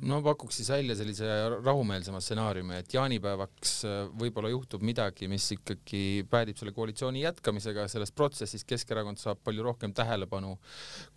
No 0.00 0.20
pakuks 0.24 0.56
siis 0.60 0.68
välja 0.70 0.94
sellise 0.96 1.26
rahumeelsema 1.60 2.22
stsenaariumi, 2.22 2.78
et 2.78 2.94
jaanipäevaks 2.94 3.72
äh, 3.84 3.98
võib-olla 4.22 4.52
juhtub 4.52 4.84
midagi, 4.86 5.28
mis 5.28 5.50
ikkagi 5.56 6.22
päädib 6.30 6.60
selle 6.60 6.72
koalitsiooni 6.76 7.24
jätkamisega, 7.26 7.84
selles 7.90 8.14
protsessis 8.16 8.64
Keskerakond 8.64 9.20
saab 9.20 9.42
palju 9.44 9.66
rohkem 9.66 9.92
tähelepanu, 9.96 10.54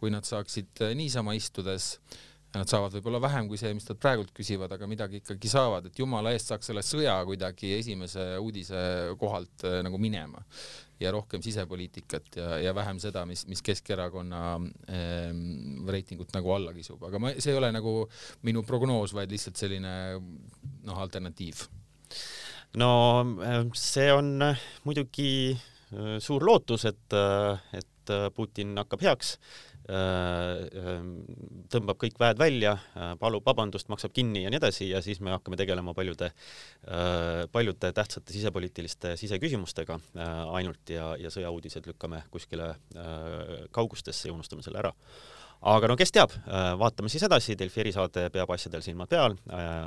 kui 0.01 0.12
nad 0.12 0.27
saaksid 0.27 0.83
äh, 0.83 0.95
niisama 0.99 1.38
istudes. 1.38 1.93
Nad 2.53 2.69
saavad 2.69 2.93
võib-olla 2.93 3.21
vähem 3.23 3.47
kui 3.49 3.57
see, 3.57 3.71
mis 3.73 3.88
nad 3.88 3.97
praegult 3.97 4.29
küsivad, 4.36 4.73
aga 4.75 4.86
midagi 4.89 5.23
ikkagi 5.23 5.49
saavad, 5.49 5.88
et 5.89 5.97
jumala 5.97 6.36
eest 6.36 6.51
saaks 6.51 6.69
selle 6.69 6.83
sõja 6.86 7.15
kuidagi 7.25 7.71
esimese 7.79 8.27
uudise 8.43 8.83
kohalt 9.21 9.63
äh, 9.69 9.79
nagu 9.86 10.01
minema 10.01 10.43
ja 11.03 11.11
rohkem 11.13 11.43
sisepoliitikat 11.43 12.37
ja, 12.39 12.49
ja 12.63 12.73
vähem 12.75 12.99
seda, 13.03 13.25
mis, 13.29 13.45
mis 13.49 13.63
Keskerakonna 13.65 14.43
ähm, 14.57 15.85
reitingut 15.89 16.33
nagu 16.35 16.53
alla 16.55 16.73
kisub, 16.75 17.03
aga 17.07 17.21
ma, 17.21 17.33
see 17.37 17.53
ei 17.53 17.59
ole 17.59 17.71
nagu 17.75 17.95
minu 18.47 18.63
prognoos, 18.67 19.15
vaid 19.15 19.31
lihtsalt 19.33 19.59
selline 19.59 19.93
noh, 20.17 20.97
alternatiiv. 21.03 21.65
no 22.81 22.91
ehm, 23.43 23.73
see 23.77 24.09
on 24.13 24.35
muidugi 24.87 25.33
äh, 25.53 26.17
suur 26.23 26.45
lootus, 26.47 26.87
et, 26.89 27.19
et 27.73 28.15
Putin 28.35 28.75
hakkab 28.81 29.03
heaks 29.05 29.37
tõmbab 31.73 31.97
kõik 31.99 32.15
väed 32.19 32.39
välja, 32.39 32.77
äh, 32.95 33.13
palub 33.19 33.43
vabandust, 33.45 33.89
maksab 33.91 34.13
kinni 34.15 34.45
ja 34.45 34.51
nii 34.51 34.61
edasi 34.61 34.87
ja 34.87 35.01
siis 35.03 35.19
me 35.19 35.33
hakkame 35.33 35.59
tegelema 35.59 35.93
paljude, 35.93 36.31
äh, 36.87 37.43
paljude 37.51 37.91
tähtsate 37.91 38.33
sisepoliitiliste 38.33 39.17
siseküsimustega 39.19 39.99
ainult 40.53 40.89
ja, 40.89 41.13
ja 41.19 41.29
sõjauudised 41.33 41.87
lükkame 41.87 42.23
kuskile 42.31 42.75
kaugustesse 43.71 44.29
ja 44.29 44.33
unustame 44.33 44.63
selle 44.63 44.79
ära. 44.79 44.93
aga 45.61 45.87
no 45.87 45.95
kes 45.95 46.11
teab, 46.11 46.31
vaatame 46.79 47.09
siis 47.09 47.23
edasi, 47.23 47.55
Delfi 47.59 47.81
erisaade 47.81 48.29
peab 48.29 48.51
asjadel 48.51 48.81
silmad 48.83 49.09
peal, 49.09 49.35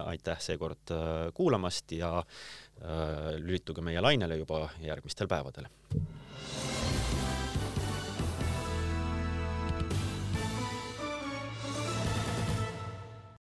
aitäh 0.06 0.40
seekord 0.40 0.92
kuulamast 1.34 1.92
ja 1.92 2.22
lülituge 3.38 3.84
meie 3.84 4.00
lainele 4.00 4.36
juba 4.36 4.68
järgmistel 4.80 5.28
päevadel. 5.28 5.68